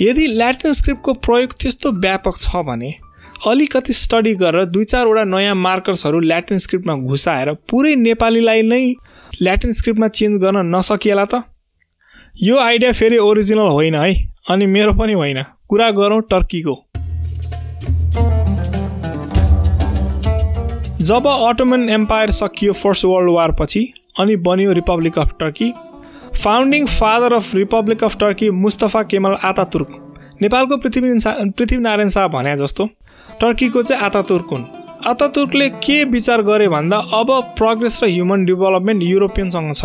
यदि 0.00 0.26
ल्याटिन 0.34 0.72
स्क्रिप्टको 0.72 1.12
प्रयोग 1.24 1.56
त्यस्तो 1.60 1.92
व्यापक 2.02 2.36
छ 2.36 2.62
भने 2.68 2.92
अलिकति 3.46 3.92
स्टडी 3.92 4.34
गरेर 4.44 4.64
दुई 4.66 4.84
चारवटा 4.84 5.24
नयाँ 5.24 5.54
मार्कर्सहरू 5.54 6.18
ल्याटिन 6.20 6.58
स्क्रिप्टमा 6.58 6.96
घुसाएर 7.08 7.52
पुरै 7.70 7.94
नेपालीलाई 7.96 8.62
नै 8.62 8.84
ल्याटिन 9.40 9.72
स्क्रिप्टमा 9.72 10.08
चेन्ज 10.10 10.40
गर्न 10.44 10.68
नसकिएला 10.76 11.24
त? 11.24 11.42
यो 12.42 12.58
आइडिया 12.60 12.92
फेरि 12.92 13.18
ओरिजिनल 13.24 13.68
होइन 13.72 13.94
है 13.94 14.14
अनि 14.50 14.66
मेरो 14.68 14.92
पनि 15.00 15.12
होइन। 15.14 15.42
कुरा 15.68 15.90
गरौँ 15.90 16.20
टर्कीको। 16.30 16.80
जब 21.02 21.26
अटोमन 21.26 21.88
एम्पायर 21.88 22.30
सकियो 22.30 22.72
फर्स्ट 22.72 23.04
वर्ल्ड 23.04 23.30
वार 23.30 23.52
पछि 23.52 23.82
अनि 24.20 24.36
बन्यो 24.36 24.72
Republic 24.72 25.18
of 25.18 25.30
Turkey 25.40 25.72
founding 26.44 26.86
father 26.86 27.32
of 27.32 27.54
Republic 27.54 28.04
of 28.04 28.16
Turkey 28.16 28.50
Mustafa 28.50 29.02
Kemal 29.02 29.36
Ataturk 29.44 29.88
नेपालको 30.42 30.76
पृथ्वी 30.76 31.18
पृथ्वीनारायण 31.50 32.08
शाह 32.08 32.28
भने 32.28 32.56
जस्तो 32.56 32.88
टर्कीको 33.40 33.82
चाहिँ 33.82 34.02
आतातुर्क 34.02 34.46
हुन्। 34.52 34.64
आतातुर्कले 35.06 35.68
के 35.84 36.02
विचार 36.04 36.42
गरे 36.42 36.68
भन्दा 36.68 36.96
अब 37.14 37.30
प्रोग्रेस 37.58 38.00
र 38.02 38.06
ह्युमन 38.06 38.44
डेभलपमेन्ट 38.44 39.02
युरोपियनसँग 39.02 39.74
छ। 39.74 39.84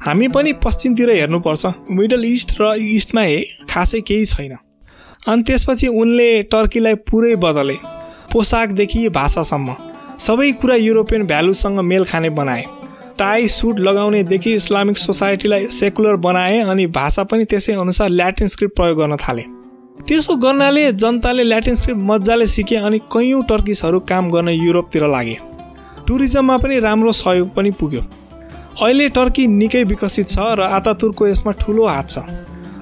हामी 0.00 0.28
पनि 0.28 0.52
पश्चिमतिर 0.64 1.10
हेर्नुपर्छ। 1.10 1.66
मिडल 1.90 2.24
इस्ट 2.24 2.56
र 2.60 2.74
इस्टमा 2.78 3.22
खासै 3.70 4.00
केही 4.00 4.24
छैन। 4.26 4.56
अनि 5.28 5.42
त्यसपछि 5.42 5.86
उनले 6.00 6.28
टर्कीलाई 6.52 6.94
पुरै 7.08 7.34
बदले 7.36 7.76
पोसाकदेखि 8.32 9.08
भाषासम्म। 9.10 9.74
सबै 10.18 10.50
कुरा 10.52 10.74
युरोपियन 10.76 11.26
भ्यालुसँग 11.26 11.80
मेल 11.80 12.04
खाने 12.04 12.30
बनाए। 12.30 12.64
टाई 13.18 13.48
सुट 13.48 13.78
लगाउनेदेखि 13.80 14.54
इस्लामिक 14.54 14.98
सोसाइटीलाई 14.98 15.66
सेकुलर 15.68 16.16
बनाए 16.16 16.58
अनि 16.62 16.86
भाषा 16.96 17.24
पनि 17.24 17.44
त्यसै 17.44 17.72
अनुसार 17.74 18.08
ल्याटिन 18.10 18.46
स्क्रिप्ट 18.46 18.76
प्रयोग 18.76 18.98
गर्न 18.98 19.16
थाले। 19.16 19.44
त्यसो 20.08 20.36
गर्नाले 20.36 20.92
जनताले 20.94 21.44
ल्याटिन 21.44 21.74
स्क्रिप्ट 21.74 22.00
मजाले 22.00 22.46
सिके 22.46 22.76
अनि 22.78 22.98
कैयौँ 23.12 23.42
टर्किसहरू 23.48 24.00
काम 24.08 24.30
गर्न 24.30 24.48
युरोपतिर 24.48 25.06
लागे। 25.08 25.38
टुरिज्ममा 26.06 26.56
पनि 26.56 26.78
राम्रो 26.80 27.12
सहयोग 27.12 27.54
पनि 27.54 27.70
पुग्यो। 27.70 28.02
अहिले 28.82 29.08
टर्की 29.08 29.46
निकै 29.46 29.82
विकसित 29.84 30.28
छ 30.28 30.38
र 30.58 30.60
आतातुरको 30.72 31.26
यसमा 31.28 31.52
ठुलो 31.60 31.86
हात 31.86 32.08
छ। 32.10 32.18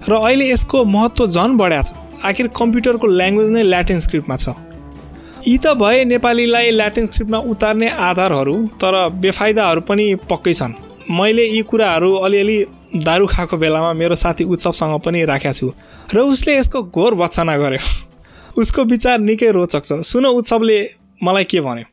र 0.08 0.12
अहिले 0.14 0.50
यसको 0.52 0.84
महत्त्व 0.86 1.26
झन् 1.26 1.56
बढ्या 1.58 1.82
छ। 1.82 2.05
आखिर 2.24 2.46
कम्प्युटरको 2.56 3.06
ल्याङ्ग्वेज 3.06 3.50
नै 3.50 3.62
ल्याटिन 3.62 3.98
स्क्रिप्टमा 3.98 4.36
छ। 4.36 4.48
यी 5.46 5.56
त 5.58 5.74
भए 5.74 6.04
नेपालीलाई 6.04 6.70
ल्याटिन 6.70 7.06
स्क्रिप्टमा 7.06 7.38
उतार्ने 7.52 7.88
आधारहरू 7.88 8.56
तर 8.80 8.94
बेफाइदाहरू 9.22 9.80
पनि 9.80 10.06
पक्कै 10.30 10.54
छन्। 10.54 10.72
मैले 11.10 11.44
यी 11.46 11.62
कुराहरू 11.62 12.10
अलिअलि 12.26 12.58
दारु 13.04 13.26
खाएको 13.26 13.56
बेलामा 13.56 13.92
मेरो 13.92 14.14
साथी 14.14 14.44
उत्सवसँग 14.44 15.00
पनि 15.00 15.24
राखेको 15.24 15.52
छु 15.52 15.72
र 16.14 16.18
उसले 16.32 16.56
यसको 16.56 16.82
घोर 16.82 17.14
भत्सना 17.14 17.56
गर्यो। 17.56 17.82
उसको 18.58 18.84
विचार 18.84 19.18
निकै 19.20 19.50
रोचक 19.52 19.84
छ। 19.84 19.92
सुन 20.02 20.26
उत्सवले 20.26 20.78
मलाई 21.22 21.44
के 21.44 21.60
भन्यो? 21.60 21.84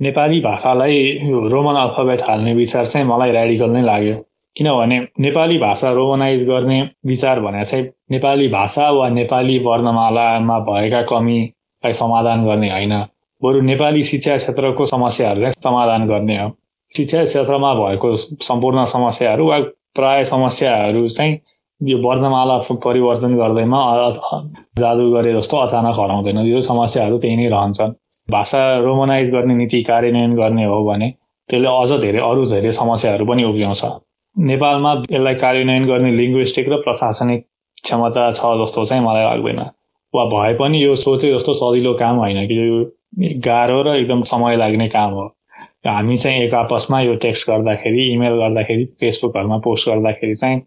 नेपाली 0.00 0.40
भाषालाई 0.40 0.96
यो 1.30 1.48
रोमन 1.48 1.76
अल्फाबेट 1.76 2.22
हाल्ने 2.28 2.54
विचार 2.54 2.86
चाहिँ 2.86 3.06
मलाई 3.06 3.30
रेडिकल 3.30 3.70
नै 3.70 3.82
लाग्यो। 3.82 4.14
किनभने 4.56 4.98
नेपाली 5.20 5.58
भाषा 5.58 5.92
रोमनाइज 5.92 6.48
गर्ने 6.48 6.80
विचार 7.06 7.40
भने 7.40 7.64
चाहिँ 7.64 7.84
नेपाली 8.10 8.48
भाषा 8.48 8.90
वा 8.90 9.08
नेपाली 9.08 9.58
वर्णमालामा 9.58 10.58
भएका 10.58 11.02
कमीलाई 11.02 11.92
समाधान 11.92 12.44
गर्ने 12.46 12.70
होइन। 12.70 12.94
बरु 13.42 13.60
नेपाली 13.60 14.02
शिक्षा 14.02 14.36
क्षेत्रको 14.36 14.84
समस्याहरू 14.84 15.40
चाहिँ 15.40 15.52
समाधान 15.64 16.06
गर्ने 16.08 16.36
हो। 16.38 16.50
शिक्षा 16.90 17.24
क्षेत्रमा 17.24 17.74
भएको 17.74 18.14
सम्पूर्ण 18.14 18.84
समस्याहरू 18.84 19.48
वा 19.48 19.58
प्राय 19.94 20.24
समस्याहरू 20.24 21.06
चाहिँ 21.08 21.38
यो 21.80 21.98
वर्णमाला 21.98 22.58
परिवर्तन 22.84 23.36
गर्दैमा 23.36 23.80
जादु 24.78 25.10
गरे 25.10 25.34
जस्तो 25.34 25.56
अचानक 25.56 26.00
हराउँदैन। 26.00 26.38
यो 26.46 26.60
समस्याहरू 26.60 27.18
त्यही 27.18 27.36
नै 27.36 27.48
रहन्छन्। 27.48 27.92
भाषा 28.28 28.62
रोमनाइज 28.80 29.32
गर्ने 29.32 29.54
नीति 29.54 29.82
कार्यान्वयन 29.82 30.34
गर्ने 30.36 30.64
हो 30.64 30.84
भने 30.84 31.10
त्यसले 31.48 31.68
अझ 31.68 32.00
धेरै 32.00 32.20
अरू 32.30 32.46
धेरै 32.46 32.72
समस्याहरू 32.72 33.26
पनि 33.26 33.44
उब्जाउँछ। 33.44 33.84
नेपालमा 34.36 34.92
यसलाई 35.10 35.34
कार्यान्वयन 35.34 35.86
गर्ने 35.86 36.10
लिङ्ग्विस्टिक 36.12 36.68
र 36.68 36.76
प्रशासनिक 36.82 37.44
क्षमता 37.84 38.30
छ 38.32 38.52
जस्तो 38.62 38.84
चाहिँ 38.84 39.04
मलाई 39.04 39.24
लाग्दैन। 39.24 39.60
वा 40.14 40.24
भए 40.26 40.54
पनि 40.54 40.82
यो 40.84 40.94
सोचे 40.94 41.32
जस्तो 41.34 41.52
सजिलो 41.54 41.92
काम 41.94 42.16
होइन 42.16 42.46
कि 42.48 42.58
यो 42.58 42.84
गाह्रो 43.44 43.82
र 43.82 43.94
एकदम 43.96 44.22
समय 44.22 44.56
लाग्ने 44.56 44.88
काम 44.88 45.12
हो। 45.12 45.26
हामी 45.86 46.16
चाहिँ 46.16 46.42
एक 46.42 46.54
आपसमा 46.54 47.00
यो 47.00 47.14
टेक्स्ट 47.22 47.48
गर्दाखेरि 47.50 48.12
इमेल 48.12 48.34
गर्दाखेरि 48.38 48.84
फेसबुकहरूमा 49.00 49.58
पोस्ट 49.64 49.88
गर्दाखेरि 49.88 50.34
चाहिँ 50.34 50.60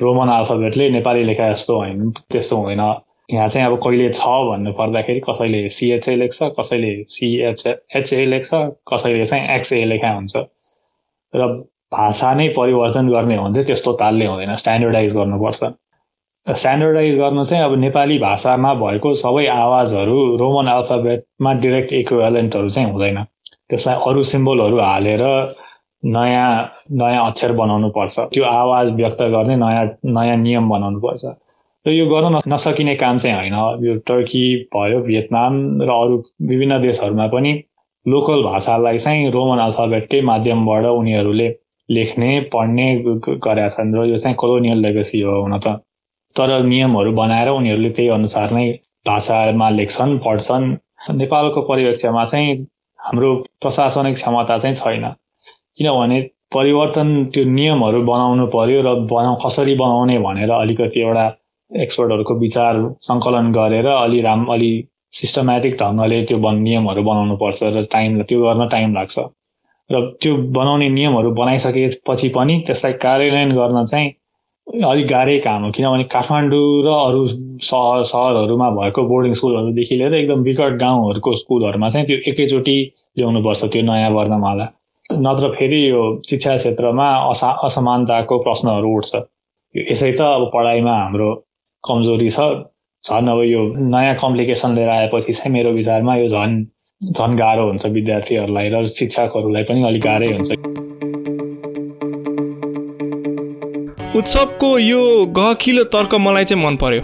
रोमन 0.00 0.28
अल्फाबेटले 0.28 0.88
नेपाली 0.90 1.24
लेखा 1.24 1.50
जस्तो 1.52 1.76
होइन 1.76 2.10
त्यस्तो 2.30 2.56
हुँदैन 2.56 2.80
यहाँ 3.30 3.48
चाहिँ 3.48 3.66
अब 3.66 3.78
कहिले 3.84 4.08
छ 4.10 4.26
भन्नु 4.48 4.72
पर्दाखेरि 4.78 5.20
कसैले 5.20 5.68
सिएचए 5.68 6.14
लेख्छ 6.14 6.42
कसैले 6.58 6.92
सिएच 7.08 7.66
एचए 7.96 8.24
लेख्छ 8.26 8.50
कसैले 8.92 9.24
चाहिँ 9.26 9.48
एक्सए 9.56 9.84
लेखा 9.84 10.10
हुन्छ। 10.14 10.36
र 11.34 11.71
भाषा 11.92 12.32
नै 12.34 12.48
परिवर्तन 12.56 13.08
गर्ने 13.08 13.36
हो 13.36 13.44
भने 13.44 13.54
चाहिँ 13.54 13.66
त्यस्तो 13.66 13.92
तालले 14.00 14.26
हुँदैन 14.26 14.54
स्ट्यान्डर्डाइज 14.56 15.16
गर्नुपर्छ। 15.16 15.64
स्ट्यान्डर्डाइज 16.46 17.18
गर्न 17.18 17.44
चाहिँ 17.44 17.64
अब 17.64 17.74
नेपाली 17.78 18.18
भाषामा 18.18 18.74
भएको 18.74 19.12
सबै 19.14 19.46
आवाजहरू 19.46 20.16
रोमन 20.36 20.66
अल्फाबेटमा 20.70 21.52
डिरेक्ट 21.64 21.92
इक्वेलेन्टहरू 21.92 22.68
चाहिँ 22.68 22.90
हुँदैन। 22.92 23.22
त्यसलाई 23.70 23.96
अरू 24.06 24.22
सिम्बलहरू 24.30 24.78
हालेर 24.80 25.22
नयाँ 26.02 26.50
नयाँ 27.00 27.26
अक्षर 27.26 27.52
बनाउनु 27.56 27.88
पर्छ 27.96 28.18
त्यो 28.34 28.44
आवाज 28.44 28.90
व्यक्त 28.96 29.22
गर्ने 29.34 29.56
नयाँ 29.56 29.84
नयाँ 30.06 30.36
नियम 30.36 30.68
बनाउनु 30.68 31.00
पर्छ 31.00 31.24
र 31.86 31.90
यो 31.90 32.06
गर्न 32.06 32.40
नसकिने 32.48 32.94
काम 32.94 33.16
चाहिँ 33.18 33.36
होइन। 33.36 33.84
यो 33.86 33.94
टर्की 34.06 34.44
भयो 34.74 35.00
भियतनाम 35.06 35.54
र 35.82 35.90
अरू 35.90 36.22
विभिन्न 36.48 36.80
देशहरूमा 36.80 37.26
पनि 37.34 37.52
लोकल 38.06 38.42
भाषालाई 38.42 38.98
चाहिँ 38.98 39.30
रोमन 39.30 39.58
अल्फाबेटकै 39.58 40.20
माध्यमबाट 40.30 40.84
उनीहरूले 40.86 41.48
लेख्ने 41.88 42.30
पढ्ने 42.52 42.86
गरेका 43.06 43.68
छन् 43.68 43.94
र 43.94 44.04
यो 44.08 44.16
चाहिँ 44.16 44.36
कोलोनियल 44.36 44.78
लेगसी 44.86 45.20
हो 45.20 45.40
हुन 45.42 45.58
त। 45.58 45.66
तर 46.36 46.62
नियमहरू 46.64 47.12
बनाएर 47.12 47.48
उनीहरूले 47.48 47.90
त्यही 47.96 48.08
अनुसार 48.18 48.52
नै 48.52 48.66
भाषामा 49.06 49.68
लेख्छन् 49.70 50.18
पढ्छन्। 50.26 50.64
नेपालको 51.18 51.60
परिवेक्षमा 51.70 52.24
चाहिँ 52.24 52.54
हाम्रो 52.98 53.34
प्रशासनिक 53.62 54.14
क्षमता 54.14 54.58
चाहिँ 54.58 54.74
छैन। 54.74 55.04
किनभने 55.76 56.20
परिवर्तन 56.54 57.08
त्यो 57.34 57.44
नियमहरू 57.58 58.02
बनाउनु 58.06 58.46
पर्यो 58.54 58.80
र 58.82 58.94
बनाउ 59.12 59.36
कसरी 59.44 59.74
बनाउने 59.74 60.18
भनेर 60.26 60.50
अलिकति 60.52 61.00
एउटा 61.00 61.26
एक्सपर्टहरूको 61.70 62.34
विचार 62.38 62.80
सङ्कलन 63.00 63.52
गरेर 63.52 63.86
अलि 63.86 64.20
राम 64.20 64.44
अलि 64.54 64.72
सिस्टमेटिक 65.12 65.76
ढङ्गले 65.82 66.22
त्यो 66.28 66.38
बन 66.38 66.56
नियमहरू 66.66 67.02
बनाउनु 67.02 67.36
पर्छ 67.36 67.62
र 67.76 67.82
टाइम 67.92 68.22
त्यो 68.22 68.42
गर्न 68.42 68.68
टाइम 68.68 68.94
लाग्छ। 68.94 69.18
र 69.90 70.00
त्यो 70.22 70.36
बनाउने 70.56 70.88
नियमहरू 70.88 71.30
बनाइसकेपछि 71.34 72.28
पनि 72.28 72.58
त्यसलाई 72.66 72.92
कार्यान्वयन 73.04 73.52
गर्न 73.56 73.84
चाहिँ 73.84 74.10
अलिक 74.66 75.06
गाह्रै 75.06 75.38
काम 75.44 75.64
हो। 75.64 75.70
किनभने 75.70 76.04
काठमाडौँ 76.12 76.82
र 76.86 76.88
अरू 76.98 77.24
सहर 77.68 78.02
सहरहरूमा 78.10 78.68
भएको 78.70 79.02
बोर्डिङ 79.08 79.32
स्कुलहरूदेखि 79.34 79.96
लिएर 79.96 80.14
एकदम 80.14 80.42
विकट 80.42 80.78
गाउँहरूको 80.80 81.34
स्कुलहरूमा 81.34 81.88
चाहिँ 81.88 82.06
त्यो 82.06 82.18
एकैचोटि 82.30 82.76
ल्याउनुपर्छ 83.18 83.64
त्यो 83.72 83.82
नयाँ 83.82 84.10
वर्णमाला। 84.10 84.66
नत्र 85.26 85.48
फेरि 85.54 85.80
यो 85.90 86.02
शिक्षा 86.28 86.56
क्षेत्रमा 86.56 87.08
असा 87.30 87.48
असमानताको 87.66 88.38
प्रश्नहरू 88.38 88.96
उठ्छ। 88.98 89.22
यसै 89.74 90.12
त 90.12 90.20
अब 90.20 90.50
पढाइमा 90.54 90.94
हाम्रो 90.96 91.30
कमजोरी 91.84 92.30
छ। 92.30 92.40
झन् 93.04 93.28
अब 93.28 93.42
यो 93.44 93.62
नयाँ 93.92 94.14
कम्प्लिकेसन 94.22 94.74
लिएर 94.74 94.88
आएपछि 94.88 95.32
चाहिँ 95.32 95.52
मेरो 95.52 95.70
विचारमा 95.72 96.16
यो 96.16 96.28
झन् 96.28 96.54
झन् 97.02 97.36
गाह्रो 97.36 97.66
हुन्छ 97.66 97.86
विद्यार्थीहरूलाई 97.86 98.68
र 98.70 98.86
शिक्षकहरूलाई 98.86 99.62
पनि 99.68 99.82
अलिक 99.84 100.02
गाह्रै 100.02 100.26
हुन्छ। 100.32 100.50
उत्सवको 104.16 104.70
यो 104.78 105.00
गहकिलो 105.36 105.84
तर्क 105.94 106.14
मलाई 106.20 106.44
चाहिँ 106.44 106.62
मन 106.64 106.76
पर्यो 106.76 107.02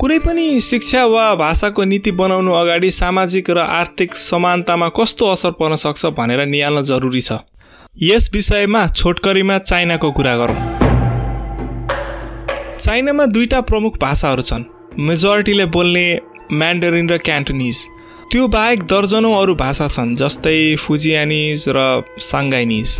कुनै 0.00 0.18
पनि 0.18 0.60
शिक्षा 0.60 1.04
वा 1.06 1.24
भाषाको 1.34 1.84
नीति 1.84 2.10
बनाउनु 2.14 2.52
अगाडि 2.52 2.90
सामाजिक 2.90 3.50
र 3.50 3.58
आर्थिक 3.58 4.14
समानतामा 4.14 4.88
कस्तो 5.00 5.32
असर 5.32 5.50
पर्न 5.58 5.74
सक्छ 5.74 6.14
भनेर 6.14 6.44
निहाल्न 6.46 6.82
जरुरी 6.84 7.20
छ। 7.20 7.42
यस 8.02 8.30
विषयमा 8.34 8.86
छोटकरीमा 8.94 9.58
चाइनाको 9.66 10.12
कुरा 10.12 10.36
गरौँ। 10.36 10.58
चाइनामा 12.78 13.26
दुईवटा 13.26 13.60
प्रमुख 13.66 13.98
भाषाहरू 14.00 14.42
छन् 14.42 14.64
मेजोरिटीले 15.02 15.66
बोल्ने 15.74 16.06
म्यान्डरिन 16.52 17.08
र 17.10 17.16
क्यान्टोनिज। 17.18 17.78
त्यो 18.30 18.46
बाहेक 18.46 18.82
दर्जनौँ 18.84 19.32
अरू 19.34 19.54
भाषा 19.54 19.86
छन् 19.88 20.14
जस्तै 20.14 20.76
फुजियानिज 20.76 21.64
र 21.68 22.04
साङ्गाइनिज। 22.20 22.90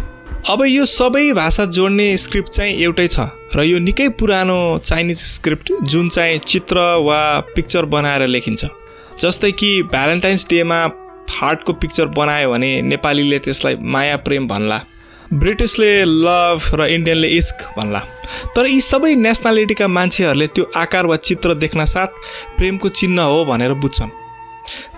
अब 0.51 0.63
यो 0.67 0.85
सबै 0.89 1.33
भाषा 1.37 1.65
जोड्ने 1.69 2.07
स्क्रिप्ट 2.17 2.49
चाहिँ 2.49 2.77
एउटै 2.77 3.07
छ 3.07 3.27
र 3.53 3.63
यो 3.63 3.79
निकै 3.79 4.09
पुरानो 4.17 4.57
चाइनिज 4.85 5.19
स्क्रिप्ट 5.23 5.73
जुन 5.85 6.09
चाहिँ 6.09 6.39
चित्र 6.47 6.85
वा 7.05 7.19
पिक्चर 7.55 7.85
बनाएर 7.95 8.27
लेखिन्छ। 8.27 8.65
जस्तै 9.21 9.51
कि 9.53 9.71
भ्यालेन्टाइन्स 9.93 10.47
डेमा 10.51 10.79
हार्टको 11.31 11.73
पिक्चर 11.83 12.07
बनायो 12.17 12.51
भने 12.51 12.71
नेपालीले 12.83 13.39
त्यसलाई 13.39 13.77
माया 13.77 14.17
प्रेम 14.25 14.47
भन्ला 14.49 14.79
ब्रिटिसले 15.35 15.91
लभ 16.05 16.71
र 16.75 16.87
इन्डियनले 16.89 17.29
इस्क 17.37 17.67
भन्ला। 17.77 18.01
तर 18.57 18.67
यी 18.67 18.81
सबै 18.81 19.15
नेसनालिटीका 19.27 19.89
मान्छेहरूले 19.89 20.47
त्यो 20.57 20.65
आकार 20.77 21.07
वा 21.07 21.17
चित्र 21.29 21.55
देख्न 21.65 21.85
साथ 21.85 22.17
प्रेमको 22.57 22.89
चिन्ह 23.01 23.23
हो 23.23 23.45
भनेर 23.45 23.75
बुझ्छन्। 23.85 24.17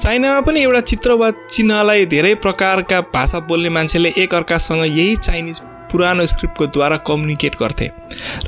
चाइनामा 0.00 0.40
पनि 0.40 0.60
एउटा 0.60 0.80
चित्र 0.80 1.12
वा 1.12 1.30
चिन्हलाई 1.50 2.06
धेरै 2.06 2.34
प्रकारका 2.44 3.00
भाषा 3.14 3.38
बोल्ने 3.48 3.68
मान्छेले 3.68 4.12
एकअर्कासँग 4.18 4.84
यही 4.86 5.16
चाइनिज 5.18 5.60
पुरानो 5.92 6.26
स्क्रिप्टको 6.26 6.66
द्वारा 6.66 6.96
कम्युनिकेट 7.06 7.54
गर्थे। 7.60 7.90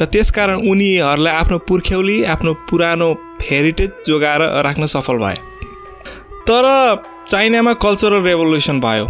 र 0.01 0.05
त्यसकारण 0.05 0.69
उनीहरूलाई 0.71 1.35
आफ्नो 1.35 1.59
पुर्ख्यौली 1.69 2.23
आफ्नो 2.35 2.53
पुरानो 2.71 3.13
हेरिटेज 3.43 3.91
जोगाएर 4.07 4.43
राख्न 4.65 4.87
सफल 4.87 5.17
भए। 5.19 5.37
तर 6.49 6.67
चाइनामा 7.29 7.73
कल्चरल 7.83 8.23
रेभोल्युसन 8.25 8.81
भयो 8.81 9.07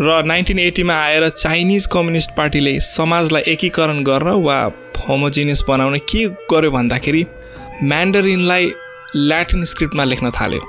र 0.00 0.22
नाइन्टिन 0.26 0.58
एट्टीमा 0.58 0.94
आएर 0.94 1.28
चाइनिज 1.28 1.86
कम्युनिस्ट 1.86 2.30
पार्टीले 2.36 2.78
समाजलाई 2.80 3.42
एकीकरण 3.52 4.02
गर्न 4.02 4.28
वा 4.44 4.58
होमोजिनियस 5.08 5.64
बनाउन 5.68 5.98
के 6.10 6.24
गर्यो 6.50 6.70
भन्दाखेरि 6.70 7.24
म्यान्डरिनलाई 7.82 8.72
ल्याटिन 9.16 9.64
स्क्रिप्टमा 9.64 10.04
लेख्न 10.04 10.30
थाल्यो। 10.30 10.62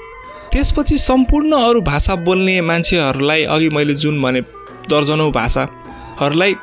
त्यसपछि 0.55 0.97
सम्पूर्ण 0.97 1.51
अरू 1.51 1.79
भाषा 1.83 2.15
बोल्ने 2.15 2.59
मान्छेहरूलाई 2.61 3.43
अघि 3.45 3.67
मैले 3.69 3.93
जुन 3.93 4.21
भने 4.21 4.41
दर्जनौँ 4.89 5.31
भाषाहरूलाई 5.31 6.53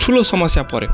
ठुलो 0.00 0.22
समस्या 0.22 0.62
पर्यो। 0.62 0.90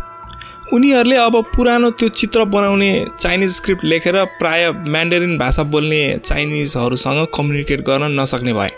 उनीहरूले 0.77 1.17
अब 1.17 1.35
पुरानो 1.55 1.91
त्यो 1.91 2.09
चित्र 2.11 2.45
बनाउने 2.45 2.91
चाइनिज 3.19 3.51
स्क्रिप्ट 3.53 3.85
लेखेर 3.85 4.17
प्राय 4.39 4.71
म्यान्डरिन 4.73 5.37
भाषा 5.39 5.63
बोल्ने 5.65 6.01
चाइनिजहरूसँग 6.25 7.27
कम्युनिकेट 7.37 7.81
गर्न 7.81 8.21
नसक्ने 8.21 8.53
भए। 8.53 8.71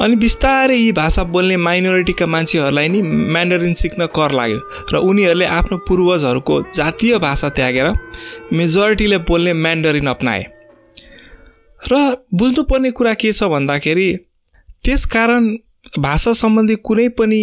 अनि 0.00 0.16
बिस्तारै 0.16 0.76
यी 0.76 0.90
भाषा 0.92 1.24
बोल्ने 1.32 1.56
माइनोरिटीका 1.56 2.26
मान्छेहरूलाई 2.26 2.88
नि 2.88 3.00
म्यान्डरिन 3.02 3.74
सिक्न 3.74 4.06
कर 4.12 4.32
लाग्यो 4.32 4.60
र 4.92 5.00
उनीहरूले 5.00 5.46
आफ्नो 5.60 5.78
पूर्वजहरूको 5.88 6.60
जातीय 6.74 7.18
भाषा 7.18 7.48
त्यागेर 7.56 7.88
मेजोरिटीले 8.52 9.18
बोल्ने 9.24 9.52
म्यान्डरिन 9.64 10.06
अप्नाए। 10.06 10.44
र 11.92 12.16
बुझ्नुपर्ने 12.34 12.90
कुरा 12.90 13.14
के 13.14 13.32
छ 13.32 13.44
भन्दाखेरि 13.44 14.08
त्यस 14.84 15.04
कारण 15.04 15.56
भाषा 15.98 16.32
सम्बन्धी 16.32 16.74
कुनै 16.76 17.08
पनि 17.08 17.42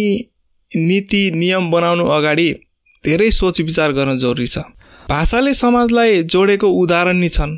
नीति 0.70 1.30
नियम 1.30 1.70
बनाउनु 1.70 2.04
अगाडि 2.08 2.48
धेरै 3.04 3.30
सोच 3.30 3.60
विचार 3.60 3.92
गर्न 3.92 4.16
जरुरी 4.18 4.46
छ। 4.46 4.58
भाषाले 5.08 5.52
समाजलाई 5.54 6.22
जोडेको 6.22 6.68
उदाहरण 6.72 7.16
नि 7.16 7.28
छन् 7.28 7.56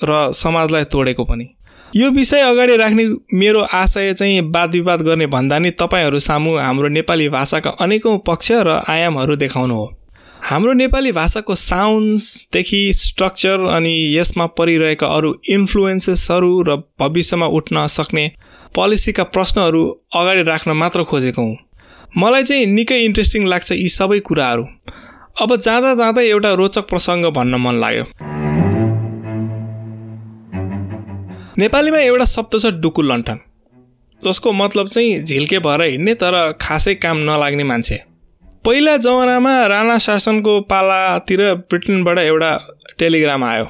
र 0.00 0.32
समाजलाई 0.32 0.84
तोडेको 0.84 1.24
पनि। 1.24 1.46
यो 1.96 2.10
विषय 2.10 2.40
अगाडि 2.40 2.76
राख्ने 2.76 3.04
मेरो 3.34 3.60
आशय 3.60 4.14
चाहिँ 4.14 4.40
वाद 4.54 4.70
विवाद 4.70 5.02
गर्ने 5.02 5.26
भन्दा 5.26 5.58
नि 5.58 5.70
तपाईँहरू 5.70 6.18
सामु 6.18 6.56
हाम्रो 6.58 6.88
नेपाली 6.88 7.28
भाषाका 7.28 7.70
अनेकौँ 7.80 8.18
पक्ष 8.26 8.52
र 8.52 8.80
आयामहरू 8.88 9.36
देखाउनु 9.36 9.74
हो। 9.74 9.86
हाम्रो 10.44 10.72
नेपाली 10.72 11.10
भाषाको 11.12 11.54
साउन्ड्सदेखि 11.54 12.80
स्ट्रक्चर 12.92 13.60
अनि 13.66 13.92
यसमा 14.16 14.46
परिरहेका 14.46 15.06
अरू 15.08 15.32
इन्फ्लुएन्सेसहरू 15.48 16.50
र 16.68 16.76
भविष्यमा 17.00 17.46
उठ्न 17.58 17.86
सक्ने 17.86 18.24
पोलिसीका 18.74 19.24
प्रश्नहरू 19.32 19.82
अगाडि 20.14 20.42
राख्न 20.42 20.72
मात्र 20.76 21.04
खोजेको 21.04 21.42
हुँ। 21.42 21.56
मलाई 22.16 22.42
चाहिँ 22.42 22.66
निकै 22.66 23.00
इन्ट्रेस्टिङ 23.04 23.46
लाग्छ 23.46 23.72
यी 23.72 23.88
सबै 23.88 24.20
कुराहरू। 24.20 24.64
अब 25.42 25.56
जाँदा 25.56 25.94
जाँदा 25.94 26.22
एउटा 26.22 26.52
रोचक 26.60 26.88
प्रसङ्ग 26.88 27.32
भन्न 27.32 27.54
मन 27.64 27.80
लाग्यो। 27.80 28.04
नेपालीमा 31.58 31.98
एउटा 31.98 32.24
शब्द 32.36 32.60
छ 32.60 32.78
डुकु 32.84 33.02
लन्ठन 33.02 33.38
जसको 34.20 34.52
मतलब 34.52 34.88
चाहिँ 34.88 35.22
झिल्के 35.24 35.58
भएर 35.58 35.90
हिँड्ने 35.90 36.14
तर 36.14 36.52
खासै 36.60 36.94
काम 36.94 37.30
नलाग्ने 37.30 37.64
मान्छे। 37.64 38.13
पहिला 38.66 38.96
जमानामा 38.96 39.52
राणा 39.68 39.96
शासनको 40.00 40.52
पालातिर 40.70 41.40
ब्रिटेनबाट 41.70 42.18
एउटा 42.18 42.52
टेलिग्राम 42.98 43.44
आयो। 43.44 43.66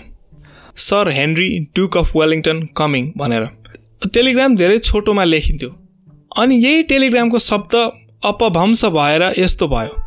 Sir 0.79 1.09
Henry 1.13 1.49
Duke 1.75 1.97
of 1.99 2.13
Wellington 2.17 2.61
coming 2.77 3.11
भनेर। 3.17 3.45
टेलिग्राम 4.15 4.55
धेरै 4.57 4.79
छोटोमा 4.81 5.25
लेखिन्थ्यो। 5.25 5.71
अनि 6.37 6.61
यही 6.67 6.83
टेलिग्रामको 6.93 7.39
शब्द 7.49 7.75
अपभंश 8.25 8.85
भएर 8.99 9.23
यस्तो 9.39 9.69
भयो। 9.75 9.99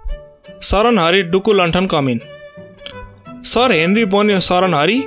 शरणहरि 0.69 1.21
डुकु 1.35 1.53
लन्ठन 1.53 1.85
कमिन। 1.87 2.21
सर 3.45 3.71
हेनरी 3.71 4.05
बन्यो 4.15 4.39
शरणहरि 4.49 4.99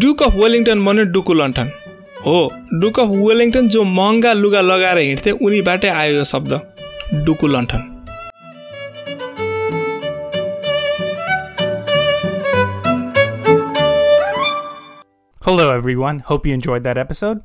डुक 0.00 0.22
अफ 0.22 0.42
वेलिङटन 0.42 0.84
बन्यो 0.84 1.04
डुकु 1.14 1.34
लन्ठन। 1.34 1.70
हो 2.26 2.40
डुक 2.80 3.00
अफ 3.00 3.16
वेलिङटन 3.20 3.68
जो 3.68 3.84
महँगा 4.00 4.32
लुगा 4.42 4.60
लगाएर 4.72 4.98
हिँड्थे 4.98 5.30
उनीबाटै 5.46 5.96
आयो 6.00 6.16
यो 6.16 6.24
शब्द 6.34 6.60
डुकु 7.24 7.46
लन्ठन। 7.56 7.91
Hello 15.47 15.73
everyone, 15.73 16.19
hope 16.19 16.45
you 16.45 16.53
enjoyed 16.53 16.83
that 16.83 16.97
episode. 16.97 17.39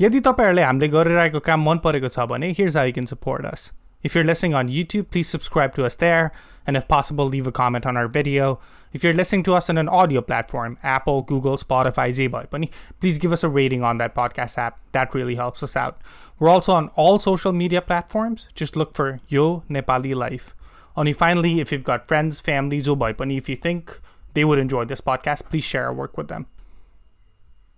यदि 0.00 0.20
तपाईँहरूले 0.26 0.62
हामीले 0.62 0.88
गरिरहेको 0.88 1.40
काम 1.48 1.60
मन 1.64 1.78
परेको 1.86 2.08
छ 2.12 2.24
भने 2.30 2.48
here's 2.58 2.76
how 2.78 2.84
you 2.88 2.92
can 2.98 3.08
support 3.10 3.44
us. 3.44 3.64
If 4.02 4.14
you're 4.14 4.24
listening 4.28 4.54
on 4.60 4.70
YouTube, 4.76 5.10
please 5.10 5.28
subscribe 5.28 5.74
to 5.74 5.84
us 5.88 5.96
there, 5.96 6.30
and 6.66 6.80
if 6.80 6.86
possible, 6.88 7.26
leave 7.34 7.46
a 7.46 7.52
comment 7.58 7.88
on 7.90 7.98
our 7.98 8.08
video. 8.08 8.60
If 8.94 9.04
you're 9.04 9.18
listening 9.18 9.42
to 9.48 9.56
us 9.58 9.68
on 9.68 9.76
an 9.82 9.90
audio 9.90 10.22
platform, 10.30 10.78
Apple, 10.82 11.20
Google, 11.32 11.58
Spotify, 11.64 12.06
Zboy, 12.20 12.48
पनि 12.54 12.70
please 13.04 13.20
give 13.26 13.36
us 13.38 13.44
a 13.44 13.52
rating 13.58 13.84
on 13.90 13.98
that 13.98 14.14
podcast 14.14 14.56
app. 14.56 14.80
That 14.92 15.14
really 15.20 15.36
helps 15.42 15.62
us 15.68 15.76
out. 15.76 16.00
We're 16.38 16.54
also 16.54 16.72
on 16.78 16.88
all 17.04 17.18
social 17.18 17.52
media 17.52 17.84
platforms. 17.92 18.48
Just 18.54 18.74
look 18.74 18.94
for 18.94 19.20
Yo 19.28 19.64
Nepali 19.68 20.14
Life. 20.14 20.54
Only 20.96 21.12
finally, 21.12 21.60
if 21.60 21.76
you've 21.76 21.84
got 21.92 22.08
friends, 22.08 22.40
family, 22.40 22.80
जो 22.80 22.96
भए 22.96 23.12
पनि 23.22 23.36
if 23.44 23.54
you 23.54 23.60
think 23.68 24.00
they 24.32 24.44
would 24.44 24.66
enjoy 24.66 24.84
this 24.86 25.06
podcast, 25.12 25.50
please 25.50 25.72
share 25.74 25.86
our 25.92 25.94
work 26.02 26.16
with 26.16 26.28
them. 26.28 26.46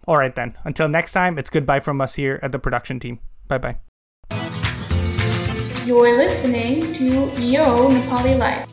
all 0.08 0.18
right, 0.18 0.34
then. 0.34 0.58
Until 0.64 0.88
next 0.88 1.14
time, 1.14 1.38
it's 1.38 1.50
goodbye 1.50 1.80
from 1.80 2.02
us 2.02 2.16
here 2.16 2.40
at 2.42 2.52
the 2.52 2.60
production 2.60 3.00
team. 3.00 3.20
Bye 3.48 3.58
bye. 3.58 3.78
You're 5.86 6.16
listening 6.18 6.94
to 6.94 7.06
Yo 7.42 7.90
Nepali 7.90 8.40
Life. 8.40 8.71